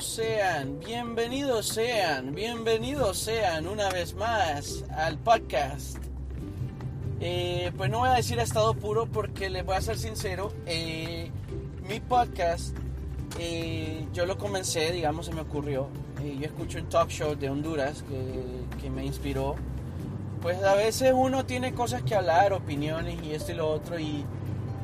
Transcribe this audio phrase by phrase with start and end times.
[0.00, 5.98] bienvenidos sean, bienvenidos sean, bienvenidos sean una vez más al podcast.
[7.20, 11.30] Eh, pues no voy a decir estado puro porque les voy a ser sincero, eh,
[11.86, 12.74] mi podcast
[13.38, 15.88] eh, yo lo comencé, digamos, se me ocurrió.
[16.18, 19.56] yo escucho un talk show de Honduras que, que me inspiró.
[20.40, 24.24] Pues a veces uno tiene cosas que hablar, opiniones y esto y lo otro y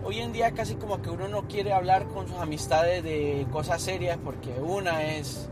[0.07, 3.83] hoy en día casi como que uno no quiere hablar con sus amistades de cosas
[3.83, 5.49] serias porque una es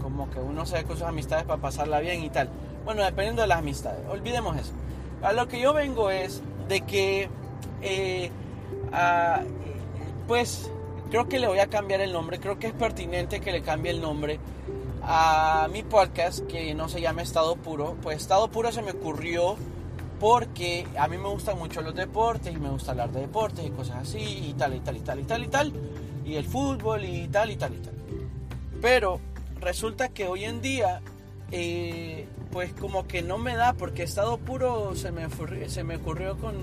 [0.00, 2.48] como que uno se ve con sus amistades para pasarla bien y tal.
[2.86, 4.72] Bueno, dependiendo de las amistades, olvidemos eso.
[5.22, 7.28] A lo que yo vengo es de que,
[7.82, 8.30] eh,
[10.26, 10.70] pues
[11.10, 13.90] creo que le voy a cambiar el nombre, creo que es pertinente que le cambie
[13.90, 14.38] el nombre
[15.02, 17.96] a mi podcast que no se llama Estado Puro.
[18.02, 19.56] Pues Estado Puro se me ocurrió
[20.24, 23.68] porque a mí me gustan mucho los deportes y me gusta hablar de deportes y
[23.68, 25.72] cosas así y tal y tal y tal y tal y tal
[26.24, 27.92] y el fútbol y tal y tal y tal.
[28.80, 29.20] Pero
[29.60, 31.02] resulta que hoy en día
[31.50, 35.26] eh, pues como que no me da porque estado puro se me,
[35.68, 36.54] se me ocurrió con,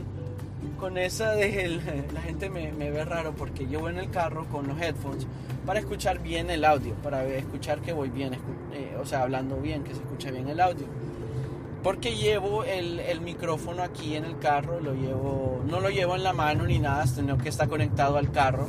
[0.79, 1.79] con esa de
[2.15, 5.27] la gente me, me, ve raro porque yo voy en el carro con los headphones
[5.67, 8.33] para escuchar bien el audio, para escuchar que voy bien,
[8.73, 10.87] eh, o sea, hablando bien, que se escuche bien el audio
[11.83, 16.33] porque llevo el, micrófono aquí en el carro, lo llevo, no lo llevo en la
[16.33, 18.67] mano ni nada, sino que está conectado al carro.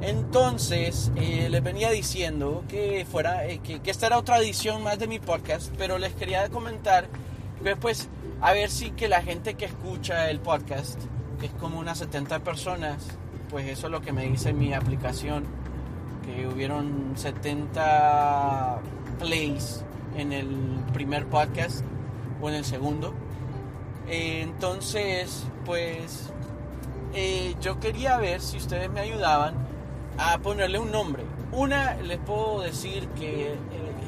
[0.00, 5.06] Entonces, eh, les venía diciendo que fuera, eh, que, esta era otra edición más de
[5.06, 7.08] mi podcast, pero les quería comentar,
[7.80, 8.08] pues,
[8.40, 10.98] a ver si que la gente que escucha el podcast,
[11.38, 13.06] que es como unas 70 personas,
[13.50, 15.44] pues eso es lo que me dice mi aplicación,
[16.24, 18.80] que hubieron 70
[19.18, 19.84] plays
[20.16, 20.48] en el
[20.92, 21.84] primer podcast
[22.40, 23.14] o en el segundo.
[24.08, 26.32] Eh, entonces, pues
[27.14, 29.54] eh, yo quería ver si ustedes me ayudaban
[30.18, 31.22] a ponerle un nombre.
[31.52, 33.56] Una, les puedo decir que eh,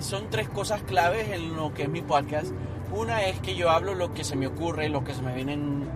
[0.01, 2.53] son tres cosas claves en lo que es mi podcast.
[2.93, 5.55] Una es que yo hablo lo que se me ocurre, lo que se me viene
[5.55, 5.89] en,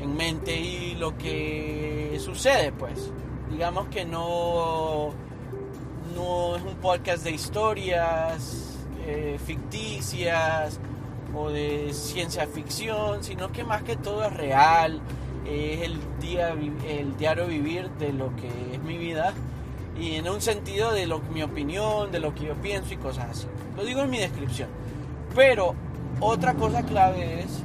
[0.00, 3.12] en mente y lo que sucede, pues.
[3.50, 5.10] Digamos que no,
[6.14, 8.70] no es un podcast de historias
[9.44, 10.80] ficticias
[11.36, 15.00] o de ciencia ficción, sino que más que todo es real,
[15.46, 16.54] es el, día,
[16.88, 19.34] el diario vivir de lo que es mi vida
[19.98, 23.30] y en un sentido de lo, mi opinión, de lo que yo pienso y cosas
[23.30, 23.46] así.
[23.76, 24.68] Lo digo en mi descripción.
[25.34, 25.74] Pero
[26.20, 27.60] otra cosa clave es,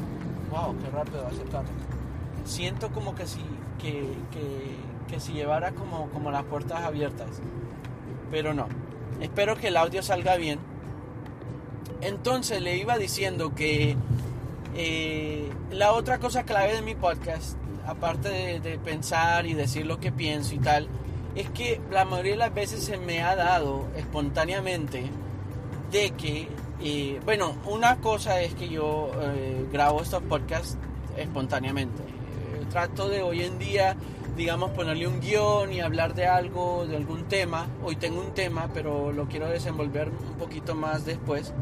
[0.51, 1.63] wow, qué rápido va a
[2.45, 3.41] Siento como que si,
[3.79, 4.75] que, que,
[5.07, 7.27] que si llevara como, como las puertas abiertas.
[8.31, 8.67] Pero no.
[9.21, 10.59] Espero que el audio salga bien
[12.01, 13.95] entonces le iba diciendo que
[14.75, 20.11] eh, la otra cosa clave de mi podcast, aparte de, pensar y decir lo que
[20.11, 20.87] pienso y tal,
[21.35, 25.03] es que la mayoría de las veces se me ha dado espontáneamente
[25.91, 26.47] de que,
[26.81, 30.77] eh, bueno, una cosa es que yo eh, grabo estos podcasts
[31.17, 32.01] espontáneamente.
[32.69, 33.95] trato de hoy en día,
[34.37, 37.67] digamos, ponerle un guion y hablar de algo, de algún tema.
[37.83, 41.53] Hoy tengo un tema, pero lo quiero desenvolver un poquito más después.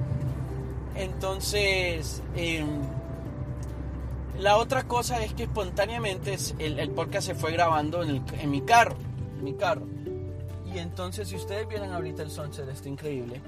[0.97, 2.81] Entonces, em,
[4.39, 8.95] la otra cosa es que espontáneamente el, podcast se fue grabando en, mi carro,
[9.41, 9.87] mi carro.
[10.65, 13.41] Y entonces, si ustedes vieran ahorita el sunset, está increíble.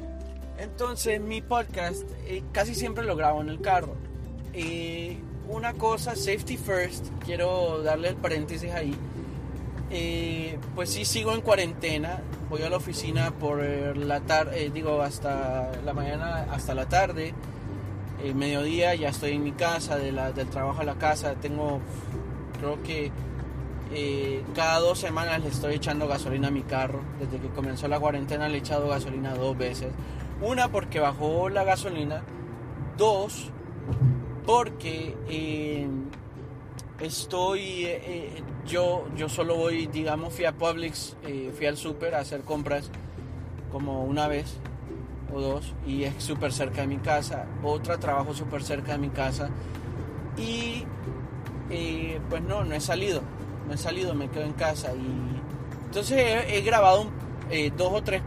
[0.59, 3.95] Entonces, mi podcast eh, casi siempre lo grabo en el carro.
[4.53, 5.17] Eh,
[5.47, 8.95] una cosa, safety first, quiero darle el paréntesis ahí.
[9.89, 13.61] Eh, pues sí, sigo en cuarentena voy a la oficina por
[13.95, 17.33] la tarde, eh, digo, hasta la mañana, hasta la tarde.
[18.23, 21.35] El mediodía ya estoy en mi casa, de la, del trabajo a la casa.
[21.35, 21.79] Tengo,
[22.57, 23.11] creo que
[23.93, 27.01] eh, cada dos semanas le estoy echando gasolina a mi carro.
[27.19, 29.89] Desde que comenzó la cuarentena le he echado gasolina dos veces.
[30.41, 32.23] Una porque bajó la gasolina.
[32.97, 33.51] Dos
[34.45, 35.87] porque eh,
[36.99, 37.87] estoy
[38.69, 42.89] yo, yo solo voy, digamos, fui a Publix, eh, fui al super a hacer compras
[43.71, 44.57] como una vez
[45.33, 47.45] o dos y es súper cerca de mi casa.
[47.63, 49.49] Otra trabajo súper cerca de mi casa
[50.37, 50.85] y
[51.69, 53.21] eh, pues no, no he salido,
[53.67, 55.41] no he salido, me quedo en casa y
[55.85, 57.09] entonces he, grabado
[57.49, 58.21] eh, dos o tres,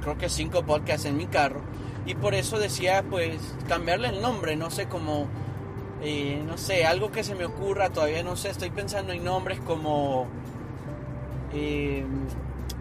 [0.00, 1.60] creo que cinco podcasts en mi carro
[2.06, 5.26] y por eso decía pues cambiarle el nombre, no sé cómo
[6.02, 9.60] eh, no sé, algo que se me ocurra, todavía no sé, estoy pensando en nombres
[9.60, 10.26] como
[11.54, 12.04] eh,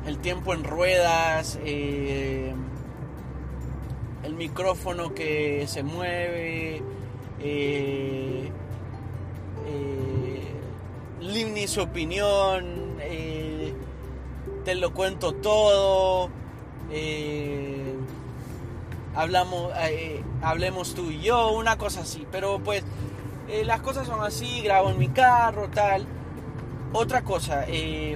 [0.06, 2.54] el tiempo en ruedas, eh,
[4.24, 6.82] el micrófono que se mueve,
[7.42, 8.50] eh,
[11.20, 12.98] Limni su opinión,
[14.66, 16.30] te lo cuento todo,
[19.16, 19.72] hablamos,
[20.42, 22.26] hablemos tú y yo, una cosa así.
[22.32, 22.84] Pero pues
[23.52, 26.06] eh, las cosas son así, grabo en mi carro, tal.
[26.94, 27.66] Otra cosa,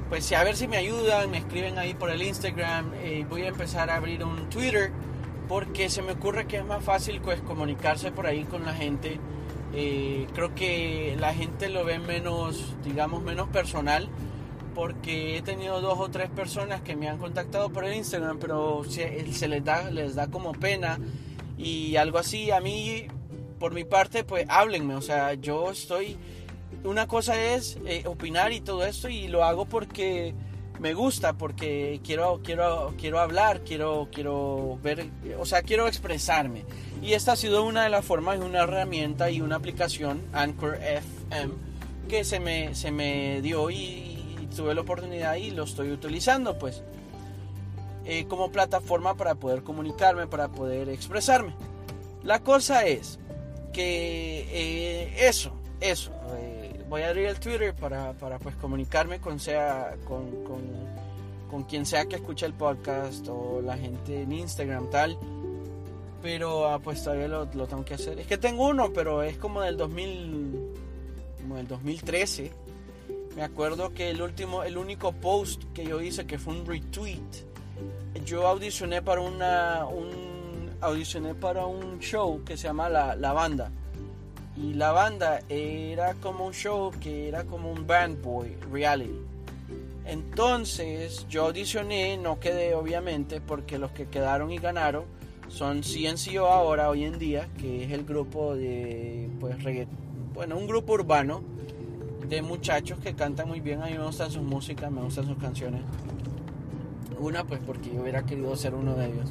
[0.10, 2.92] pues a ver si me ayudan, me escriben ahí por el Instagram,
[3.30, 4.92] voy a empezar a abrir un Twitter
[5.48, 9.18] porque se me ocurre que es más fácil pues comunicarse por ahí con la gente.
[9.72, 14.10] creo que la gente lo ve menos, digamos, menos personal
[14.76, 18.84] porque he tenido dos o tres personas que me han contactado por el Instagram, pero
[18.84, 21.00] se, se les, da, les da como pena
[21.58, 22.52] y algo así.
[22.52, 23.08] A mí,
[23.60, 24.96] por mi parte, pues háblenme.
[24.96, 26.18] O sea, yo estoy...
[26.84, 30.36] Una cosa es eh, opinar y todo esto y lo hago porque
[30.80, 35.10] me gusta, porque quiero, quiero, quiero hablar, quiero, quiero ver,
[35.40, 36.66] o sea, quiero expresarme.
[37.02, 41.54] Y esta ha sido una de las formas, una herramienta y una aplicación, Anchor FM,
[42.10, 44.12] que se me, se me dio y,
[44.56, 46.82] tuve la oportunidad y lo estoy utilizando pues
[48.06, 51.54] eh, como plataforma para poder comunicarme, para poder expresarme.
[52.24, 53.20] La cosa es
[53.76, 55.52] que eh, eso,
[55.82, 60.62] eso, eh, voy a abrir el Twitter para, para pues comunicarme con, sea, con, con,
[61.52, 65.18] con, quien sea que escuche el podcast o la gente en Instagram tal.
[66.22, 68.18] Pero ah, pues todavía lo, lo tengo que hacer.
[68.18, 70.74] Es que tengo uno, pero es como del 2000,
[71.42, 72.52] como del 2013
[73.36, 77.20] me acuerdo que el último, el único post que yo hice, que fue un retweet,
[78.24, 80.25] yo audicioné para una, un,
[80.86, 83.72] audicioné para un show que se llama La, la Banda.
[84.58, 89.20] Y la banda era como un show que era como un band boy reality.
[90.06, 95.04] Entonces yo audicioné, no quedé obviamente, porque los que quedaron y ganaron
[95.50, 99.58] son CNCO ahora, hoy en día, que es el grupo de, pues,
[100.34, 101.42] bueno, un grupo urbano
[102.28, 103.82] de muchachos que cantan muy bien.
[103.82, 105.82] A mí me gustan sus músicas, me gustan sus canciones.
[107.20, 109.30] Una, pues porque yo hubiera querido ser uno de ellos.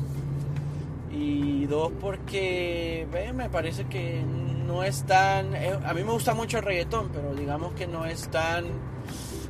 [1.17, 4.23] Y dos, porque me parece que
[4.67, 5.55] no es tan...
[5.55, 8.65] Eh, a mí me gusta mucho el reggaetón, pero digamos que no es tan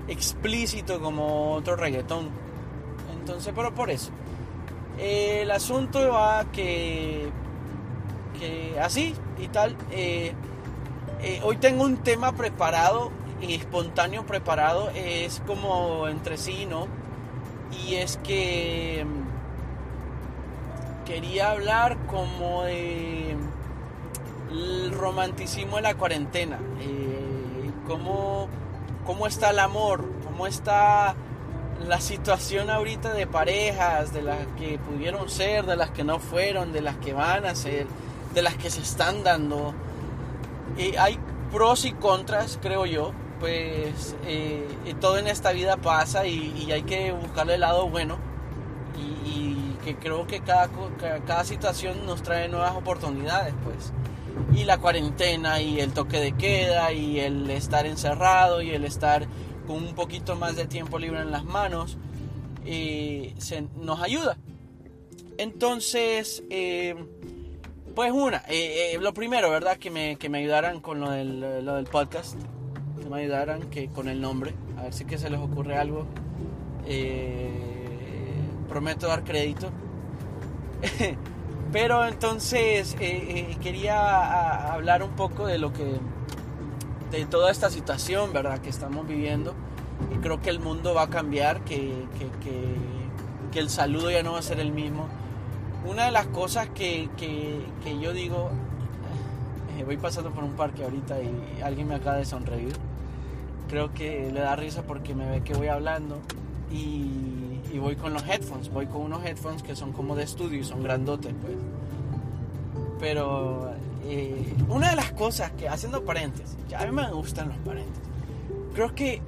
[0.08, 2.28] explícito como otro reggaetón.
[3.19, 4.11] Entonces, pero por eso.
[4.99, 7.31] el asunto va que...
[8.38, 9.76] Que así y tal.
[9.90, 10.32] Eh,
[11.22, 13.10] eh, hoy tengo un tema preparado
[13.43, 16.87] espontáneo preparado es como entre sí, ¿no?
[17.87, 19.05] Y es que
[21.05, 23.37] quería hablar como de
[24.93, 28.49] romanticismo de la cuarentena, eh, cómo,
[29.05, 31.15] cómo está el amor, cómo está
[31.87, 36.73] la situación ahorita de parejas, de las que pudieron ser, de las que no fueron,
[36.73, 37.87] de las que van a ser,
[38.33, 39.75] de las que se están dando.
[40.99, 41.19] hay
[41.53, 44.67] pros y contras, creo yo pues eh,
[45.01, 48.17] todo en esta vida pasa y, hay que buscarle el lado bueno
[49.84, 50.69] que creo que cada,
[51.26, 53.92] cada situación nos trae nuevas oportunidades pues
[54.58, 59.26] y la cuarentena y el toque de queda y el estar encerrado y el estar
[59.66, 61.98] con un poquito más de tiempo libre en las manos
[62.64, 63.34] eh,
[63.81, 64.36] nos ayuda
[65.38, 66.96] entonces eh,
[67.94, 68.42] pues una
[69.00, 72.36] lo primero verdad que me, que me ayudaran con lo del, lo del podcast
[73.08, 76.06] me ayudaran que con el nombre, a ver si que se les ocurre algo.
[76.86, 77.64] Eh,
[78.69, 79.71] prometo dar crédito.
[81.73, 85.99] Pero entonces eh, eh, quería hablar un poco de lo que,
[87.11, 88.61] de toda esta situación, ¿verdad?
[88.61, 89.55] Que estamos viviendo.
[90.15, 92.51] Y creo que el mundo va a cambiar, que, que,
[93.51, 95.09] que, el saludo ya no va a ser el mismo.
[95.87, 98.51] Una de las cosas que, que yo digo,
[99.87, 102.75] voy pasando por un parque ahorita y alguien me acaba de sonreír
[103.69, 106.21] creo que le da risa porque me ve que voy hablando
[106.71, 107.44] y,
[107.74, 110.64] y, voy con los headphones, voy con unos headphones que son como de estudio y
[110.64, 111.56] son grandotes, pues.
[113.00, 113.72] Pero
[114.06, 118.02] eh, una de las cosas que, haciendo paréntesis, ya a mí me gustan los paréntesis,
[118.74, 119.20] creo que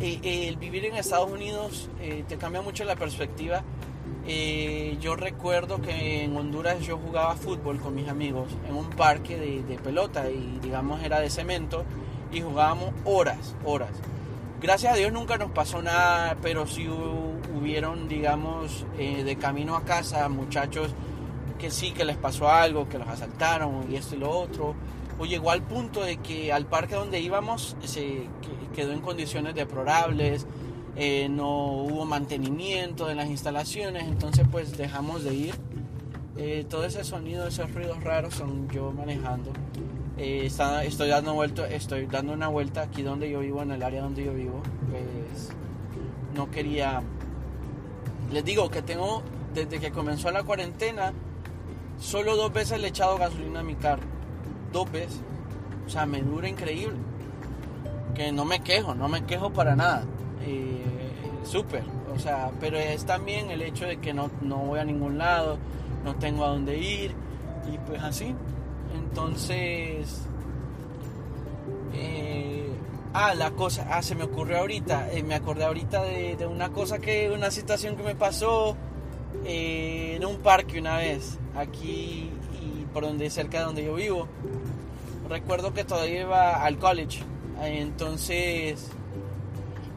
[0.00, 3.62] eh, el vivir en Estados Unidos eh, te cambia mucho la perspectiva.
[5.00, 9.62] yo recuerdo que en Honduras yo jugaba fútbol con mis amigos en un parque de,
[9.62, 11.84] de pelota y digamos era de cemento
[12.32, 13.90] y jugábamos horas, horas.
[14.64, 19.84] Gracias a Dios nunca nos pasó nada, pero sí hubieron, digamos, eh, de camino a
[19.84, 20.88] casa muchachos
[21.58, 24.74] que sí, que les pasó algo, que los asaltaron y esto y lo otro.
[25.18, 28.26] O llegó al punto de que al parque donde íbamos se
[28.74, 30.46] quedó en condiciones deplorables,
[30.96, 35.54] eh, no hubo mantenimiento de las instalaciones, entonces pues dejamos de ir.
[36.38, 39.52] Eh, todo ese sonido, esos ruidos raros son yo manejando.
[40.16, 44.02] Eh, estoy, dando vuelta, estoy dando una vuelta aquí donde yo vivo, en el área
[44.02, 44.62] donde yo vivo.
[44.90, 45.50] Pues
[46.34, 47.02] no quería.
[48.32, 49.22] Les digo que tengo
[49.54, 51.12] desde que comenzó la cuarentena,
[52.00, 54.02] solo dos veces le he echado gasolina a mi carro.
[54.72, 55.20] Dos veces.
[55.86, 56.96] O sea, me dura increíble.
[58.14, 60.04] Que no me quejo, no me quejo para nada.
[60.42, 60.82] Eh,
[61.44, 61.82] Súper.
[62.14, 65.58] O sea, pero es también el hecho de que no, no voy a ningún lado,
[66.04, 67.12] no tengo a dónde ir.
[67.72, 68.34] Y pues así.
[69.14, 70.22] Entonces...
[71.94, 72.68] Eh,
[73.12, 76.70] ah, la cosa, ah, se me ocurrió ahorita, eh, me acordé ahorita de, de, una
[76.70, 78.76] cosa que, una situación que me pasó
[79.44, 82.28] eh, en un parque una vez, aquí
[82.60, 84.26] y por donde, cerca de donde yo vivo.
[85.28, 87.20] Recuerdo que todavía iba al college,
[87.62, 88.90] entonces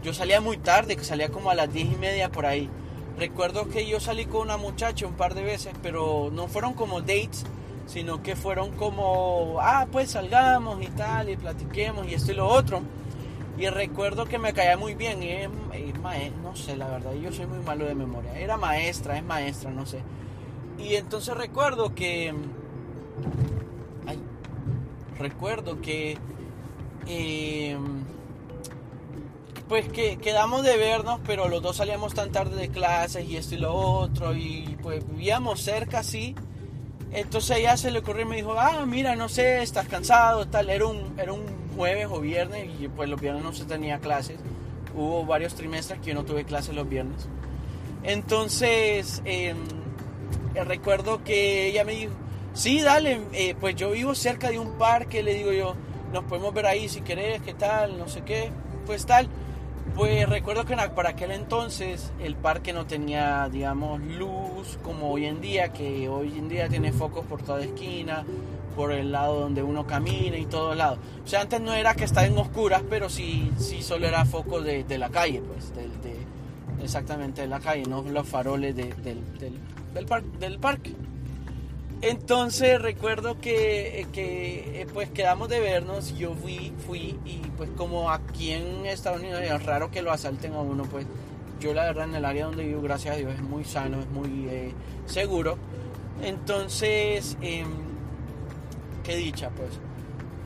[0.04, 2.70] yo salía muy tarde, que salía como a las diez y media por ahí.
[3.18, 7.02] Recuerdo que yo salí con una muchacha un par de veces, pero no fueron como
[7.02, 7.46] dates,
[7.88, 12.48] sino que fueron como, ah, pues salgamos y tal, y platiquemos y esto y lo
[12.48, 12.82] otro.
[13.58, 15.50] Y recuerdo que me caía muy bien, es,
[16.44, 18.38] no sé, la verdad, yo soy muy malo de memoria.
[18.38, 20.02] Era maestra, es maestra, no sé.
[20.78, 22.34] Y entonces recuerdo que,
[24.06, 24.20] ay,
[25.18, 26.20] recuerdo que,
[27.08, 27.78] eh,
[29.68, 33.56] pues que quedamos de vernos, pero los dos salíamos tan tarde de clases y esto
[33.56, 36.36] y lo otro, y pues vivíamos cerca, sí.
[37.12, 40.70] Entonces ella se le ocurrió y me dijo, ah, mira, no sé, estás cansado, tal.
[40.70, 41.44] Era un, era un
[41.76, 44.38] jueves o viernes y pues los viernes no se tenía clases.
[44.96, 47.28] Hubo varios trimestres que yo no tuve clases los viernes.
[48.04, 49.54] Entonces, eh,
[50.66, 52.14] recuerdo que ella me dijo,
[52.54, 55.76] sí, dale, eh, pues yo vivo cerca de un parque, le digo yo,
[56.14, 58.52] nos podemos ver ahí si querés, qué tal, no sé qué,
[58.86, 59.28] pues tal.
[59.98, 65.42] Pues recuerdo que para aquel entonces el parque no tenía, digamos, luz como hoy en
[65.42, 68.24] día, que hoy en día tiene focos por toda esquina,
[68.76, 71.00] por el lado donde uno camina y todo el llado.
[71.26, 74.62] O sea, antes no era que estaba en oscuras, pero sí, sí solo era foco
[74.62, 75.74] de, la calle, pues,
[76.84, 78.94] exactamente de la calle, no los faroles del,
[80.40, 80.94] del parque.
[82.02, 88.12] Entonces recuerdo que, que, eh, pues quedamos de vernos, yo fui, fui y pues como
[88.12, 91.08] aquí en Estados Unidos es raro que lo asalten a uno, pues
[91.60, 94.10] yo la verdad en el área donde vivo, gracias a Dios, es muy sano, es
[94.10, 94.72] muy eh,
[95.08, 95.58] seguro.
[96.22, 97.66] Entonces, eh,
[99.04, 99.72] qué dicha pues.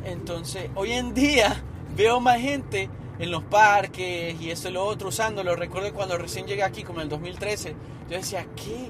[0.06, 1.62] Entonces, hoy en día
[1.98, 2.90] veo más gente
[3.20, 5.56] en los parques y esto y lo otro usándolo.
[5.56, 7.76] Recuerdo cuando recién llegué aquí, como en el 2013,
[8.10, 8.90] yo decía, qué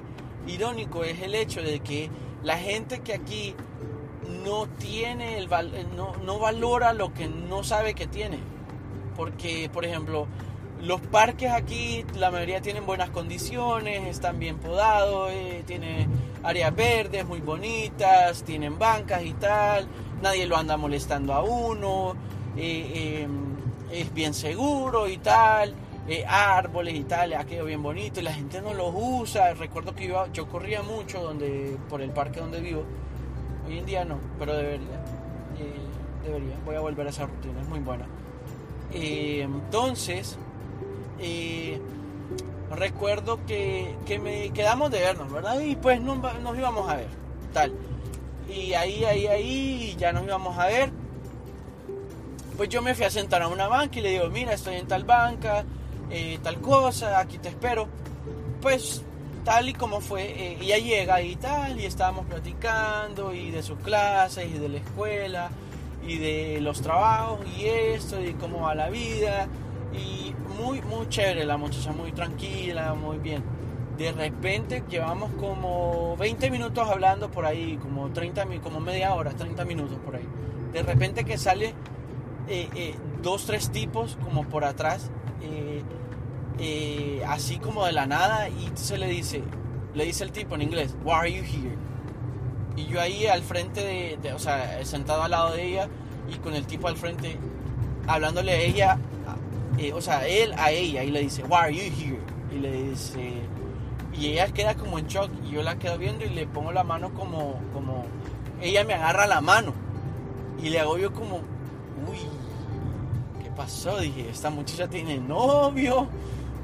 [0.51, 2.09] irónico es el hecho de que
[2.43, 3.55] la gente que aquí
[4.43, 5.49] no tiene el
[5.95, 8.39] no, no valora lo que no sabe que tiene.
[9.15, 10.27] Porque, por ejemplo,
[10.81, 16.09] los parques aquí, la mayoría tienen buenas condiciones, están bien podados, eh, tienen
[16.43, 19.87] áreas verdes muy bonitas, tienen bancas y tal,
[20.21, 22.15] nadie lo anda molestando a uno,
[22.57, 23.55] eh, em,
[23.91, 25.75] es bien seguro y tal,
[26.11, 29.53] eh, árboles y tal, ha quedado bien bonito y la gente no los usa.
[29.53, 32.83] Recuerdo que yo, yo corría mucho donde, por el parque donde vivo,
[33.67, 35.01] hoy en día no, pero debería,
[36.23, 38.05] debería, voy a volver a esa rutina, es muy buena.
[38.91, 40.37] entonces,
[42.71, 45.59] recuerdo que, que, me quedamos de vernos, ¿verdad?
[45.59, 47.09] Y pues nos, nos, íbamos a ver,
[47.53, 47.73] tal.
[48.49, 50.91] Y ahí, ahí, ahí, ya nos íbamos a ver.
[52.57, 54.87] Pues yo me fui a sentar a una banca y le digo, mira, estoy en
[54.87, 55.63] tal banca,
[56.11, 57.87] eh, tal cosa, aquí te espero.
[58.61, 59.03] Pues
[59.43, 63.79] tal y como fue, eh, ella llega y tal, y estábamos platicando y de sus
[63.79, 65.49] clases y de la escuela
[66.05, 69.47] y de los trabajos y esto y cómo va la vida
[69.93, 73.43] y muy, muy chévere la muchacha, muy tranquila, muy bien.
[73.97, 79.65] De repente llevamos como 20 minutos hablando por ahí, como 30, como media hora, 30
[79.65, 80.27] minutos por ahí.
[80.73, 81.73] De repente que sale
[82.47, 85.11] eh, eh, dos, tres tipos como por atrás,
[86.59, 89.43] eh, así como de la nada, y se le dice,
[89.93, 91.77] le dice el tipo en inglés, Why are you here?
[92.75, 95.89] Y yo ahí al frente de, de, o sea, sentado al lado de ella
[96.29, 97.37] y con el tipo al frente,
[98.07, 98.97] hablándole a ella
[99.77, 102.19] eh, o sea, él a ella y le dice, Why are you here?
[102.51, 103.33] Y le dice,
[104.13, 106.83] y ella queda como en shock y yo la quedo viendo y le pongo la
[106.83, 108.05] mano como, como,
[108.61, 109.73] ella me agarra la mano
[110.61, 111.37] y le hago yo como,
[112.07, 112.19] uy,
[113.41, 113.97] ¿qué pasó?
[113.99, 116.07] Dije, esta muchacha tiene novio,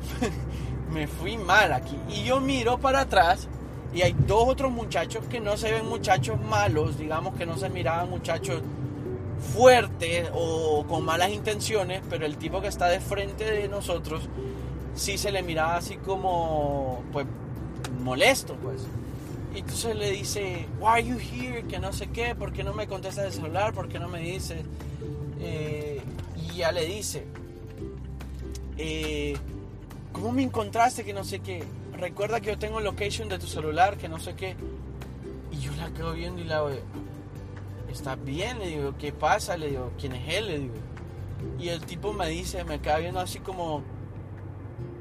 [0.94, 1.98] me fui mal aquí.
[2.10, 3.48] Y yo miro para atrás
[3.94, 7.70] y hay dos otros muchachos que no se ven muchachos malos, digamos que no se
[7.70, 8.62] miraban muchachos
[9.54, 14.28] fuerte o con malas intenciones, pero el tipo que está de frente de nosotros
[14.96, 17.26] sí se le miraba así como, pues,
[18.04, 18.86] molesto, pues.
[19.56, 21.64] Y entonces le dice, Why are you here?
[21.64, 23.74] Que no sé qué, ¿por qué no me contestas el celular?
[23.74, 24.64] ¿Por qué no me dices?
[25.40, 26.02] Eh,
[26.36, 27.26] y ya le dice,
[28.78, 29.36] eh,
[30.18, 31.04] ¿cómo me encontraste?
[31.06, 31.64] Que no sé qué.
[31.94, 34.56] recuerda que yo tengo location de tu celular, que no sé qué.
[35.52, 36.82] Y yo la quedo viendo y la veo,
[37.90, 38.60] ¿estás bien?
[38.60, 39.58] Le digo, ¿qué pasa?
[39.58, 40.48] Le digo, ¿quién es él?
[40.48, 40.76] Le digo.
[41.60, 43.84] Y el tipo me dice, me queda viendo así como,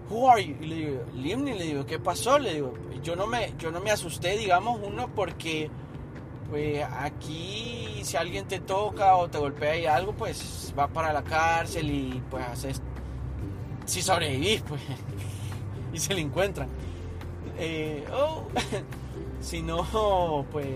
[0.09, 0.57] Who are you?
[0.61, 2.39] Y le digo, Limni, le digo, ¿qué pasó?
[2.39, 5.71] Le digo, yo no me, yo no me asusté, digamos, uno, porque
[6.49, 11.23] pues aquí si alguien te toca o te golpea y algo, pues va para la
[11.23, 12.81] cárcel y pues haces,
[13.87, 14.83] si sobrevivís, pues,
[15.93, 16.69] y se le encuentran.
[17.59, 18.47] Eh, oh,
[19.41, 20.67] si no, pues,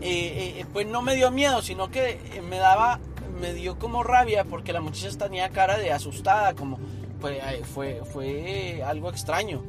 [0.00, 3.00] eh, eh, pues no me dio miedo, sino que me daba,
[3.40, 6.78] me dio como rabia porque la muchacha tenía cara de asustada, como
[7.20, 9.62] pues, fue, fue algo extraño.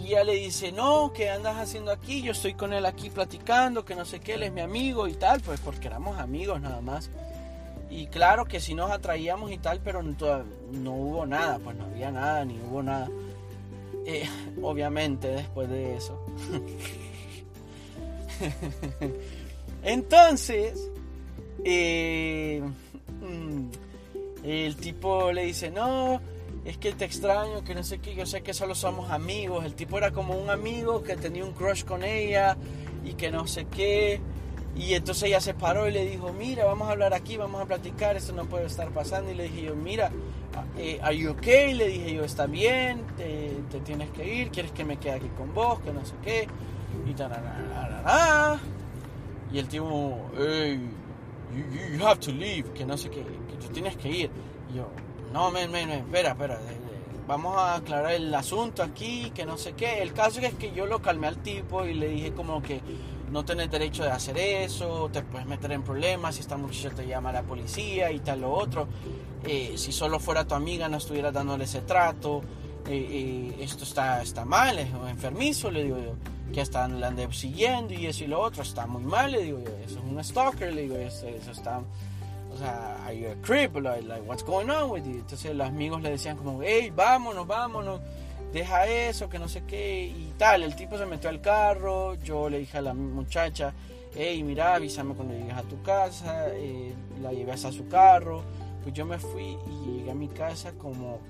[0.00, 2.22] Y ella le dice, no, ¿qué andas haciendo aquí?
[2.22, 5.14] Yo estoy con él aquí platicando, que no sé qué, él es mi amigo y
[5.14, 7.10] tal, pues porque éramos amigos nada más.
[7.90, 10.14] Y claro que sí nos atraíamos y tal, pero no,
[10.72, 13.08] no hubo nada, pues no había nada, ni hubo nada.
[14.06, 14.28] Eh,
[14.62, 16.24] obviamente después de eso.
[19.82, 20.90] Entonces,
[21.64, 22.62] eh,
[23.20, 23.70] mm,
[24.44, 26.20] el tipo le dice, no,
[26.64, 29.64] es que te extraño, que no sé qué, yo sé que solo somos amigos.
[29.64, 32.56] El tipo era como un amigo que tenía un crush con ella
[33.04, 34.20] y que no sé qué.
[34.80, 37.66] Y entonces ella se paró y le dijo, mira, vamos a hablar aquí, vamos a
[37.66, 39.30] platicar, esto no puede estar pasando.
[39.30, 40.10] Y le dije yo, mira,
[40.78, 41.74] eh, ¿are you okay?
[41.74, 45.52] Le dije yo, está bien, te, tienes que ir, quieres que me quede aquí con
[45.52, 46.48] vos, que no sé qué.
[47.06, 47.14] Y
[49.54, 50.80] Y el tipo, hey,
[51.98, 54.30] you, have to leave, que no sé qué, que tú tienes que ir.
[54.72, 54.88] Y yo,
[55.30, 56.58] no, men, men, espera, espera.
[57.26, 60.02] Vamos a aclarar el asunto aquí, que no sé qué.
[60.02, 62.80] El caso es que yo lo calmé al tipo y le dije como que
[63.30, 67.06] no tenés derecho de hacer eso, te puedes meter en problemas si esta muchacha te
[67.06, 68.88] llama a la policía y tal lo otro.
[69.44, 72.42] Eh, si solo fuera tu amiga no estuvieras dándole ese trato.
[72.86, 76.14] Eh, eh, esto está, está mal, es enfermizo, le digo yo.
[76.52, 79.60] Que hasta la ande siguiendo y eso y lo otro, está muy mal, le digo
[79.60, 79.70] yo.
[79.84, 81.80] Eso es un stalker, le digo, eso, eso está
[82.52, 83.74] o sea, are you a creep?
[83.74, 85.18] Like, like, what's going on with you?
[85.18, 88.00] Entonces los amigos le decían como, hey, vámonos, vámonos,
[88.52, 90.62] deja eso, que no sé qué, y tal.
[90.62, 93.72] El tipo se metió al carro, yo le dije a la muchacha,
[94.14, 98.42] hey, mira, avísame cuando llegues a tu casa, eh, la llevé hasta su carro.
[98.82, 101.20] Pues yo me fui y llegué a mi casa como,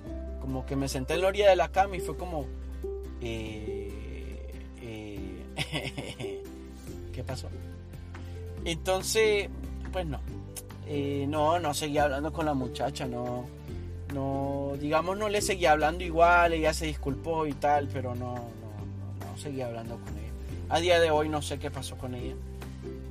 [0.41, 2.47] como que me senté en la orilla de la cama y fue como,
[3.21, 5.45] eh, eh,
[7.13, 7.49] ¿qué pasó?
[8.65, 9.49] Entonces,
[9.91, 10.21] pues no,
[11.27, 13.47] no, no seguía hablando con la muchacha, no,
[14.13, 19.27] no, digamos, no le seguía hablando igual, ella se disculpó y tal, pero no, no,
[19.27, 20.33] no, seguía hablando con ella.
[20.69, 22.35] A día de hoy no sé qué pasó con ella.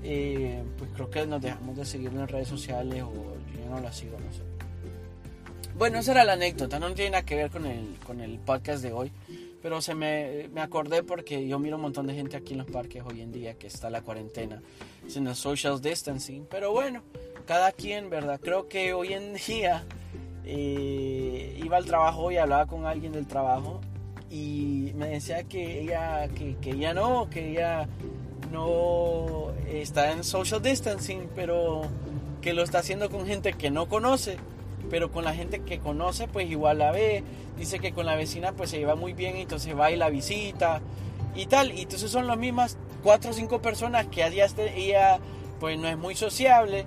[0.04, 3.92] Eh, pues creo que nos dejamos de seguir en redes sociales o yo no la
[3.92, 4.44] sigo, no sé.
[5.78, 8.84] Bueno, esa era la anécdota, no tiene nada que ver con el, con el podcast
[8.84, 9.12] de hoy,
[9.62, 12.68] pero se me, me acordé porque yo miro un montón de gente aquí en los
[12.68, 14.62] parques hoy en día que está la cuarentena,
[15.08, 17.02] sin el social distancing, pero bueno,
[17.46, 18.42] cada quien, ¿verdad?
[18.44, 19.86] Creo que hoy en día
[20.52, 23.82] eh, iba al trabajo y hablaba con alguien del trabajo
[24.32, 27.88] y me decía que ella, que, que ella no, que ella
[28.52, 31.84] no está en social distancing, pero
[32.42, 34.38] que lo está haciendo con gente que no conoce,
[34.90, 37.24] pero con la gente que conoce pues igual la ve,
[37.58, 40.82] dice que con la vecina pues se lleva muy bien, entonces va y la visita
[41.36, 45.20] y tal, y entonces son las mismas cuatro o cinco personas que a día ella
[45.60, 46.86] pues no es muy sociable,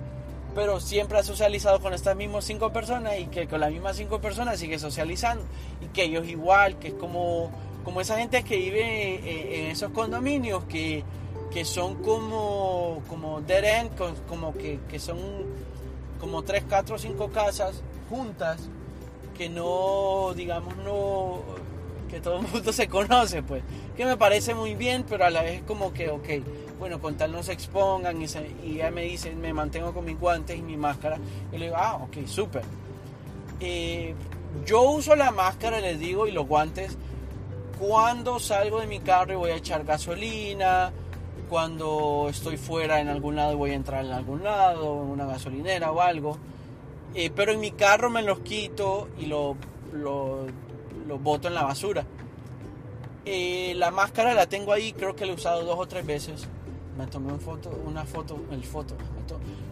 [0.55, 4.19] pero siempre ha socializado con estas mismas cinco personas y que con las mismas cinco
[4.19, 5.43] personas sigue socializando.
[5.81, 7.51] Y que ellos igual, que es como,
[7.83, 11.03] como esa gente que vive eh, en esos condominios que,
[11.51, 13.91] que son como, como dead end,
[14.27, 15.17] como que, que son
[16.19, 18.69] como tres, cuatro, cinco casas juntas
[19.37, 21.41] que no, digamos, no,
[22.09, 23.63] que todo el mundo se conoce, pues,
[23.97, 26.29] que me parece muy bien, pero a la vez como que, ok,
[26.83, 30.03] bueno, con tal no se expongan y, se, y ella me dice, me mantengo con
[30.03, 31.17] mis guantes y mi máscara.
[31.49, 32.63] Y le digo, ah, ok, súper.
[33.61, 34.13] Eh,
[34.65, 36.97] yo uso la máscara, les digo, y los guantes
[37.79, 40.91] cuando salgo de mi carro y voy a echar gasolina,
[41.47, 45.25] cuando estoy fuera en algún lado y voy a entrar en algún lado, en una
[45.25, 46.37] gasolinera o algo.
[47.15, 49.55] Eh, pero en mi carro me los quito y lo,
[49.93, 50.47] lo,
[51.07, 52.05] lo boto en la basura.
[53.23, 56.49] Eh, la máscara la tengo ahí, creo que la he usado dos o tres veces
[56.97, 58.95] me tomé una foto, una foto, el foto,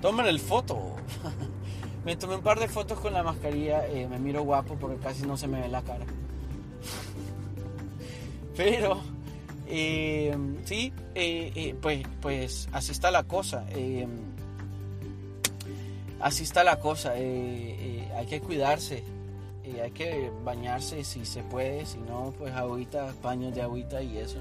[0.02, 0.96] tomen el foto.
[2.06, 5.26] me tomé un par de fotos con la mascarilla, eh, me miro guapo porque casi
[5.26, 6.06] no se me ve la cara.
[8.58, 9.00] Pero,
[9.68, 13.66] eh, sí, eh, pues, pues así está la cosa.
[16.20, 17.12] así está la cosa.
[17.12, 19.04] hay que cuidarse.
[19.82, 24.40] hay que bañarse si se puede, si no, pues agüita, baños de agüita y eso,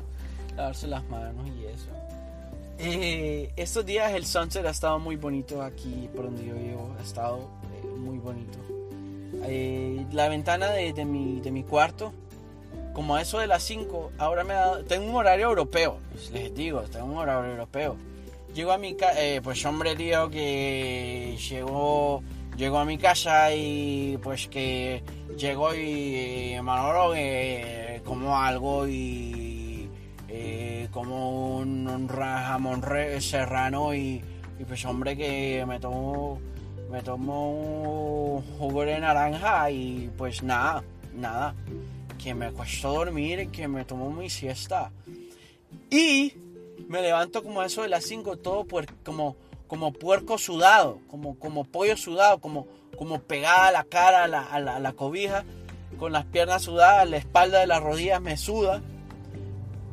[0.57, 1.89] lavarse las manos y eso.
[2.83, 7.03] Eh, estos días el sunset ha estado muy bonito aquí por donde yo vivo, ha
[7.03, 8.59] estado eh, muy bonito.
[9.45, 12.15] Eh, la ventana de, de, mi, de mi cuarto,
[12.95, 16.81] como eso de las 5, ahora me da, tengo un horario europeo, pues les digo,
[16.83, 17.99] tengo un horario europeo.
[18.55, 22.23] Llego a mi casa, pues hombre tío que llegó,
[22.57, 25.03] llegó a mi casa y pues que
[25.37, 29.89] llegó y Manolo que como algo y
[30.91, 32.83] como un, un jamón
[33.21, 34.23] serrano y,
[34.59, 36.41] y, pues hombre que me tomo
[36.91, 40.83] me tomo un jugo de naranja y pues nada,
[41.15, 41.55] nada,
[42.23, 44.91] que me cuesto dormir, que me tomo mi siesta.
[45.89, 46.35] Y
[46.89, 48.67] me levanto como eso de las 5 todo
[49.05, 49.37] como
[49.71, 52.67] como puerco sudado, como, como pollo sudado, como,
[52.99, 55.45] como pegada a la cara, a la, a la, a la cobija,
[55.97, 58.83] con las piernas sudadas, la espalda de las rodillas me suda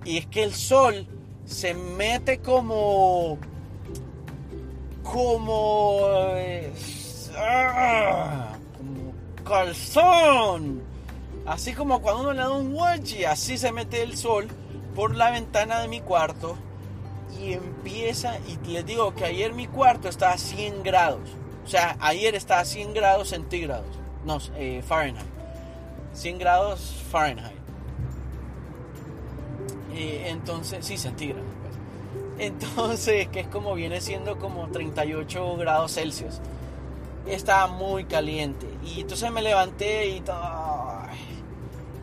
[0.08, 1.06] y es que el sol
[1.46, 3.38] se mete como.
[5.04, 6.00] como.
[6.38, 6.72] Eh,
[8.78, 10.82] como calzón.
[11.46, 14.48] Así como cuando uno le da un wedgie, así se mete el sol
[14.96, 16.58] por la ventana de mi cuarto
[17.42, 18.38] y empieza.
[18.48, 21.30] Y les digo que ayer mi cuarto estaba a 100 grados.
[21.66, 23.88] O sea, ayer estaba a 100 grados centígrados.
[24.26, 25.26] No, eh, Fahrenheit.
[26.14, 27.57] 100 grados Fahrenheit
[29.98, 31.46] entonces, sí, centígrados.
[31.62, 32.48] Pues.
[32.48, 36.40] Entonces, que es como viene siendo como 38 grados Celsius.
[37.26, 38.68] Estaba muy caliente.
[38.86, 40.24] Y entonces me levanté y.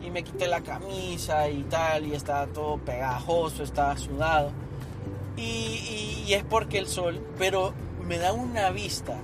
[0.05, 2.05] Y me quité la camisa y tal.
[2.05, 4.51] Y estaba todo pegajoso, estaba sudado.
[5.37, 7.73] Y, es porque el sol, pero
[8.05, 9.15] me da una vista.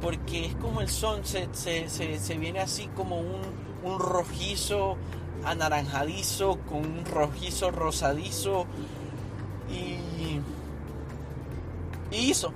[0.00, 3.40] Porque es como el sunset, se, se, viene así como un,
[3.82, 4.96] un rojizo
[5.44, 8.66] anaranjadizo con un rojizo rosadizo
[9.70, 10.40] y,
[12.14, 12.52] y hizo.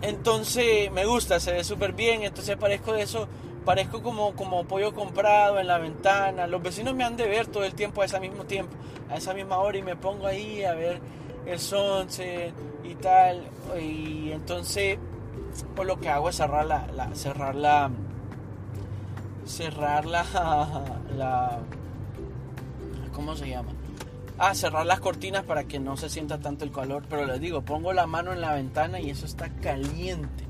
[0.00, 3.28] Entonces me gusta, se ve súper bien, entonces parezco de eso,
[3.64, 6.46] parezco como, como pollo comprado en la ventana.
[6.46, 8.76] Los vecinos me han de ver todo el tiempo a ese mismo tiempo,
[9.10, 11.00] a esa misma hora y me pongo ahí a ver
[11.46, 12.52] el sunset
[12.84, 13.42] y tal.
[13.80, 14.98] Y entonces
[15.74, 17.90] pues lo que hago es cerrar la, la cerrar la
[19.44, 20.24] cerrar la,
[21.16, 21.58] la
[23.18, 23.72] ¿cómo se llama?
[24.38, 27.02] Ah, cerrar las cortinas para que no se sienta tanto el calor.
[27.10, 30.44] Pero les digo, pongo la mano en la ventana y eso está caliente.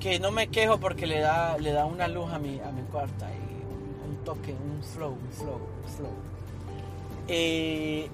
[0.00, 2.80] Que no me quejo porque le da, le da una luz a mi, a mi
[2.84, 6.12] cuarta y un, toque, un flow, un flow, un flow.
[7.28, 8.08] Eh,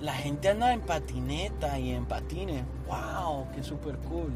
[0.00, 2.64] la gente anda en patineta y en patines.
[2.88, 3.46] ¡Wow!
[3.54, 4.32] ¡Qué super cool!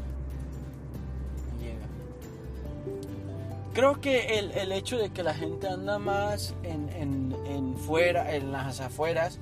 [3.75, 8.33] Creo que el, el, hecho de que la gente anda más en, en, en, fuera,
[8.33, 9.37] en las afueras,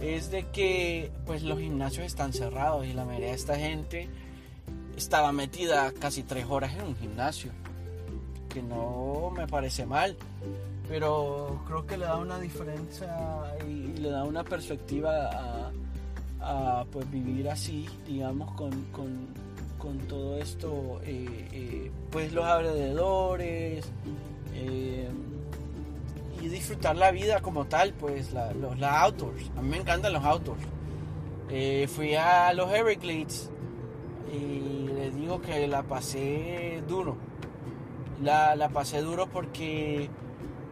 [0.00, 4.08] es de que pues los gimnasios están cerrados y la mayoría de esta gente
[4.96, 7.52] estaba metida casi tres horas en un gimnasio,
[8.48, 10.16] que no me parece mal,
[10.88, 13.16] pero creo que le da una diferencia
[13.68, 15.70] y, le da una perspectiva
[16.40, 18.72] a, pues vivir así, digamos, con
[19.78, 23.84] con todo esto, eh, eh, pues los alrededores
[24.54, 25.08] eh,
[26.40, 29.50] y disfrutar la vida como tal, pues los outdoors.
[29.56, 30.62] A mí me encantan los outdoors.
[31.88, 33.50] fui a los Everglades
[34.32, 37.16] y les digo que la pasé duro.
[38.22, 40.08] La, la pasé duro porque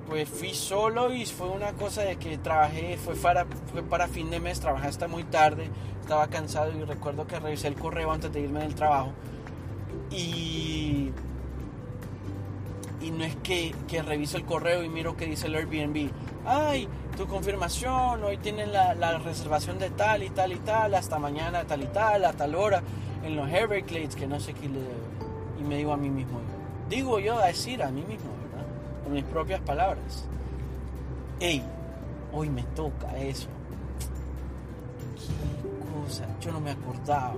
[0.07, 4.31] pues fui solo y fue una cosa de que trabajé, fue para, fue para fin
[4.31, 5.71] de mes, trabajé hasta muy tarde,
[6.05, 9.11] estaba cansado y recuerdo que revisé el correo antes de irme del trabajo
[10.11, 11.11] y,
[13.01, 16.11] y no es que, que reviso el correo y miro que dice el Airbnb,
[16.45, 16.87] ay,
[17.17, 21.64] tu confirmación, hoy tienen la, la reservación de tal y tal y tal, hasta mañana
[21.64, 22.83] tal y tal, a tal hora,
[23.25, 24.81] en los Everglades, que no sé qué le...
[25.59, 26.38] Y me digo a mí mismo,
[26.90, 28.31] digo yo a decir a mí mismo,
[29.03, 30.27] con mis propias palabras.
[31.40, 31.62] Hey,
[32.31, 33.49] hoy me toca eso.
[36.40, 37.35] Yo no me acordaba.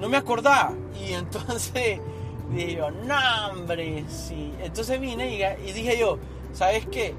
[0.00, 0.72] No me acordaba.
[1.00, 2.00] Y entonces
[2.50, 4.52] digo, no, hombre, sí.
[4.62, 6.18] Entonces vine y, dije yo,
[6.52, 7.14] ¿sabes qué?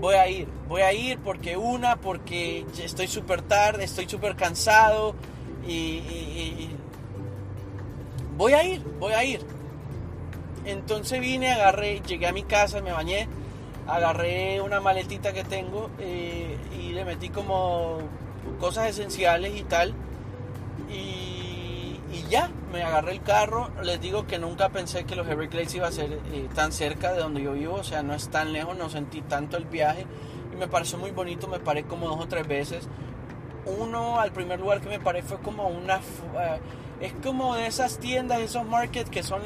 [0.00, 5.14] Voy a ir, voy a ir porque una, porque estoy súper tarde, estoy súper cansado
[5.66, 6.70] y
[8.36, 9.40] voy a ir, voy a ir.
[10.64, 13.28] Entonces vine, agarré, llegué a mi casa, me bañé,
[13.86, 17.98] agarré una maletita que tengo eh, y le metí como
[18.58, 19.94] cosas esenciales y tal.
[20.90, 23.70] Y, y ya, me agarré el carro.
[23.82, 27.20] Les digo que nunca pensé que los Everglades iba a ser eh, tan cerca de
[27.20, 30.06] donde yo vivo, o sea, no es tan lejos, no sentí tanto el viaje.
[30.52, 32.88] Y me pareció muy bonito, me paré como dos o tres veces.
[33.66, 35.96] Uno, al primer lugar que me paré fue como una...
[35.96, 36.60] Eh,
[37.00, 39.40] es como de esas tiendas, esos markets que son,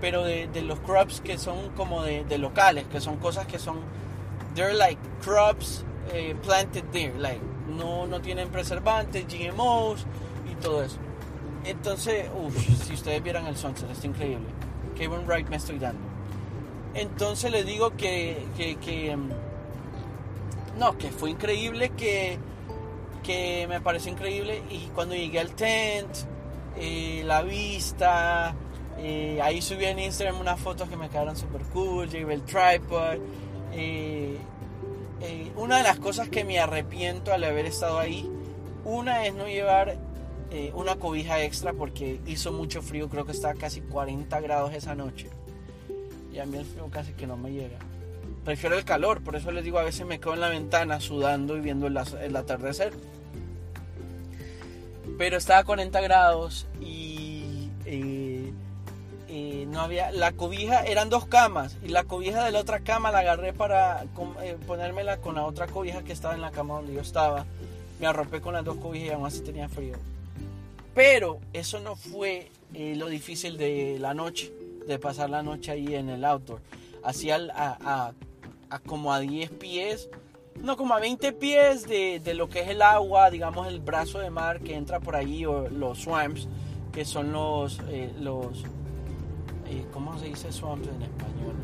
[0.00, 3.58] pero de, de los crops que son como de, de, locales, que son cosas que
[3.58, 3.78] son...
[4.54, 7.40] They're like crops eh, planted there, like
[7.76, 10.06] no, no tienen preservantes, GMOs
[10.50, 10.98] y todo eso.
[11.64, 14.46] Entonces, uff, si ustedes vieran el sunset, está increíble.
[14.96, 16.02] Qué buen ride me estoy dando.
[16.94, 22.38] Entonces les digo que, que, mm, no, que fue increíble, que,
[23.22, 24.62] que me pareció increíble.
[24.70, 26.08] Y cuando llegué al tent,
[26.76, 28.54] eh, la vista,
[28.98, 33.18] eh, ahí subí en Instagram unas fotos que me quedaron super cool, llevé el tripod.
[33.72, 34.38] Eh,
[35.56, 38.28] una de las cosas que me arrepiento al haber estado ahí,
[38.84, 39.96] una es no llevar
[40.50, 44.94] eh, una cobija extra porque hizo mucho frío, creo que estaba casi 40 grados esa
[44.94, 45.28] noche.
[46.32, 47.78] Y a mí el frío casi que no me llega.
[48.44, 51.56] Prefiero el calor, por eso les digo, a veces me quedo en la ventana sudando
[51.56, 51.96] y viendo el,
[52.36, 52.92] atardecer.
[55.16, 58.23] Pero estaba a 40 grados y eh,
[59.36, 60.12] eh, no había...
[60.12, 64.04] La cobija, eran dos camas y la cobija de la otra cama la agarré para
[64.64, 67.44] ponérmela con la otra cobija que estaba en la cama donde yo estaba.
[67.98, 69.96] Me arropé con las dos cobijas y aún así tenía frío.
[70.94, 74.52] Pero eso no fue eh, lo difícil de la noche,
[74.86, 76.60] de pasar la noche ahí en el outdoor.
[77.02, 78.12] Hacía a,
[78.86, 80.08] como a 10 pies,
[80.62, 84.30] no, como a 20 pies de, lo que es el agua, digamos el brazo de
[84.30, 86.46] mar que entra por allí, o los swamps,
[86.92, 88.64] que son los, eh, los
[89.66, 91.54] eh, ¿cómo se dice swamps en español?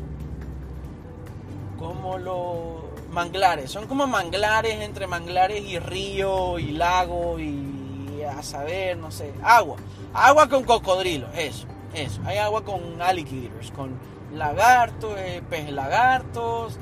[1.77, 8.97] Como los manglares, son como manglares entre manglares y río y lago y a saber,
[8.97, 9.77] no sé, agua.
[10.13, 12.21] Agua con cocodrilo, eso, eso.
[12.25, 13.97] Hay agua con alligators, con
[14.33, 16.77] lagartos, eh, pez lagartos.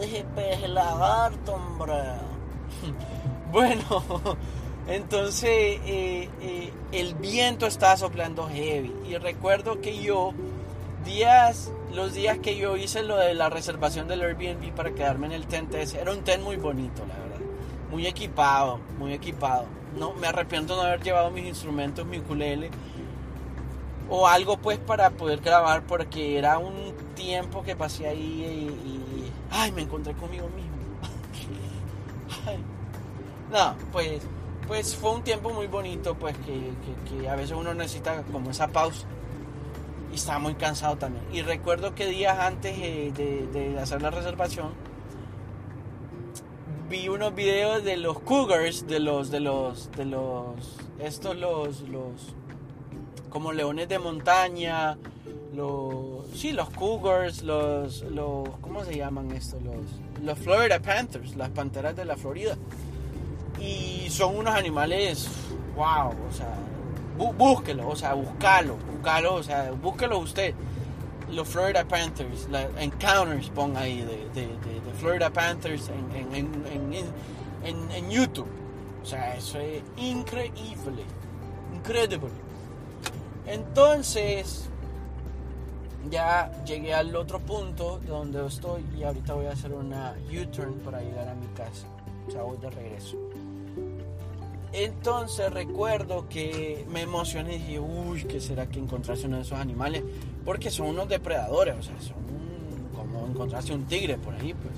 [0.00, 1.94] Dije pez lagarto, hombre.
[3.52, 3.84] bueno,
[4.88, 8.92] entonces eh, eh, el viento estaba soplando heavy.
[9.08, 10.32] Y recuerdo que yo,
[11.04, 15.32] días, los días que yo hice lo de la reservación del Airbnb para quedarme en
[15.32, 17.46] el tent era un tent muy bonito, la verdad.
[17.90, 19.66] Muy equipado, muy equipado
[19.98, 22.70] no me arrepiento de no haber llevado mis instrumentos, mi ukulele
[24.08, 29.72] o algo pues para poder grabar porque era un tiempo que pasé ahí y, ay,
[29.72, 30.72] me encontré conmigo mismo.
[33.52, 34.22] No, pues
[34.72, 39.06] pues fue un tiempo muy bonito pues que, a veces uno necesita como esa pausa
[40.10, 41.22] y estaba muy cansado también.
[41.30, 43.12] Y recuerdo que días antes eh,
[43.52, 44.70] de hacer la reservación
[46.88, 52.34] vi unos videos de los cougars, de los, de los, de los, estos los, los,
[53.28, 54.96] como leones de montaña,
[55.54, 59.62] los, sí, los cougars, los, los, ¿cómo se llaman estos?
[59.62, 59.84] Los,
[60.22, 62.56] los Florida Panthers, las panteras de la Florida.
[63.60, 65.28] Y son unos animales,
[65.76, 66.54] wow, o sea,
[67.16, 70.54] búsquelo, o sea, búscalo, búscalo, o sea, búsquelo usted
[71.32, 76.34] los Florida Panthers, la Encounters, pon ahí, de, de, de, Florida Panthers en,
[77.64, 78.48] en, YouTube.
[79.02, 81.04] O sea, eso es increíble,
[81.74, 82.18] increíble.
[83.46, 84.68] Entonces,
[86.10, 91.00] ya llegué al otro punto donde estoy y ahorita voy a hacer una U-turn para
[91.00, 91.86] llegar a mi casa.
[92.28, 93.16] O sea, voy de regreso.
[94.72, 99.58] Entonces recuerdo que me emocioné y dije, uy, ¿qué será que encontrarse uno de esos
[99.58, 100.02] animales?
[100.44, 102.16] Porque son unos depredadores, o sea, son
[102.94, 104.74] como encontrarse un tigre por ahí, pues.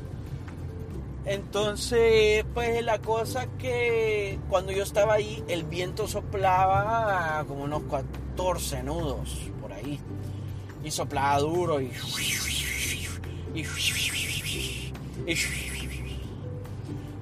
[1.27, 8.83] Entonces, pues la cosa que cuando yo estaba ahí, el viento soplaba como unos 14
[8.83, 9.99] nudos por ahí.
[10.85, 11.91] Y soplaba duro y...
[13.55, 13.65] y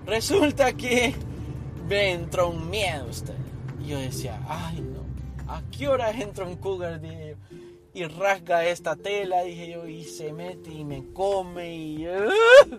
[0.05, 1.15] resulta que
[1.88, 3.37] me entró un miedo usted.
[3.83, 7.01] Y yo decía, ay no, ¿a qué hora entra un cougar?
[7.95, 12.07] y rasga esta tela, dije yo, y se mete y me come y...
[12.07, 12.79] ¡ah!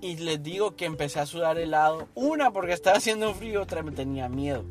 [0.00, 2.06] Y les digo que empecé a sudar helado.
[2.14, 4.64] Una porque estaba haciendo frío, otra me tenía miedo.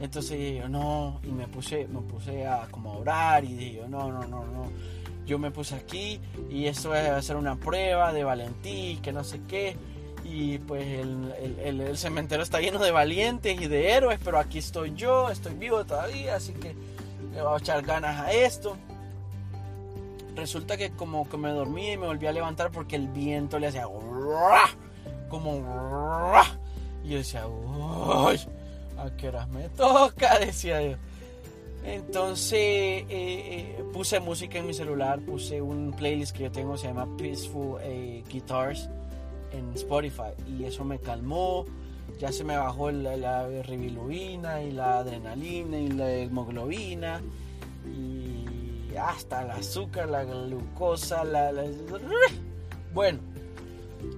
[0.00, 3.88] Entonces dije yo, no, y me puse, me puse a como orar y dije yo,
[3.88, 4.70] no, no, no, no.
[5.26, 9.24] Yo me puse aquí y esto va a ser una prueba de valentía, que no
[9.24, 9.76] sé qué
[10.24, 15.28] y pues el, cementerio está lleno de valientes y de héroes, pero aquí estoy yo,
[15.28, 16.74] estoy vivo todavía, así que
[17.32, 18.76] le voy a echar ganas a esto.
[20.34, 23.68] Resulta que como que me dormí y me volví a levantar porque el viento le
[23.68, 23.86] hacía
[25.28, 25.62] como
[27.04, 30.38] y yo decía, ¿a qué horas me toca?
[30.40, 30.96] Decía yo.
[31.84, 36.86] Entonces eh, eh, puse música en mi celular, puse un playlist que yo tengo, se
[36.86, 38.88] llama Peaceful eh, Guitars
[39.56, 41.64] en Spotify y eso me calmó,
[42.18, 47.20] ya se me bajó la, la y la adrenalina y la hemoglobina
[47.86, 48.44] y
[48.96, 51.52] hasta el azúcar, la glucosa, la,
[52.92, 53.18] bueno.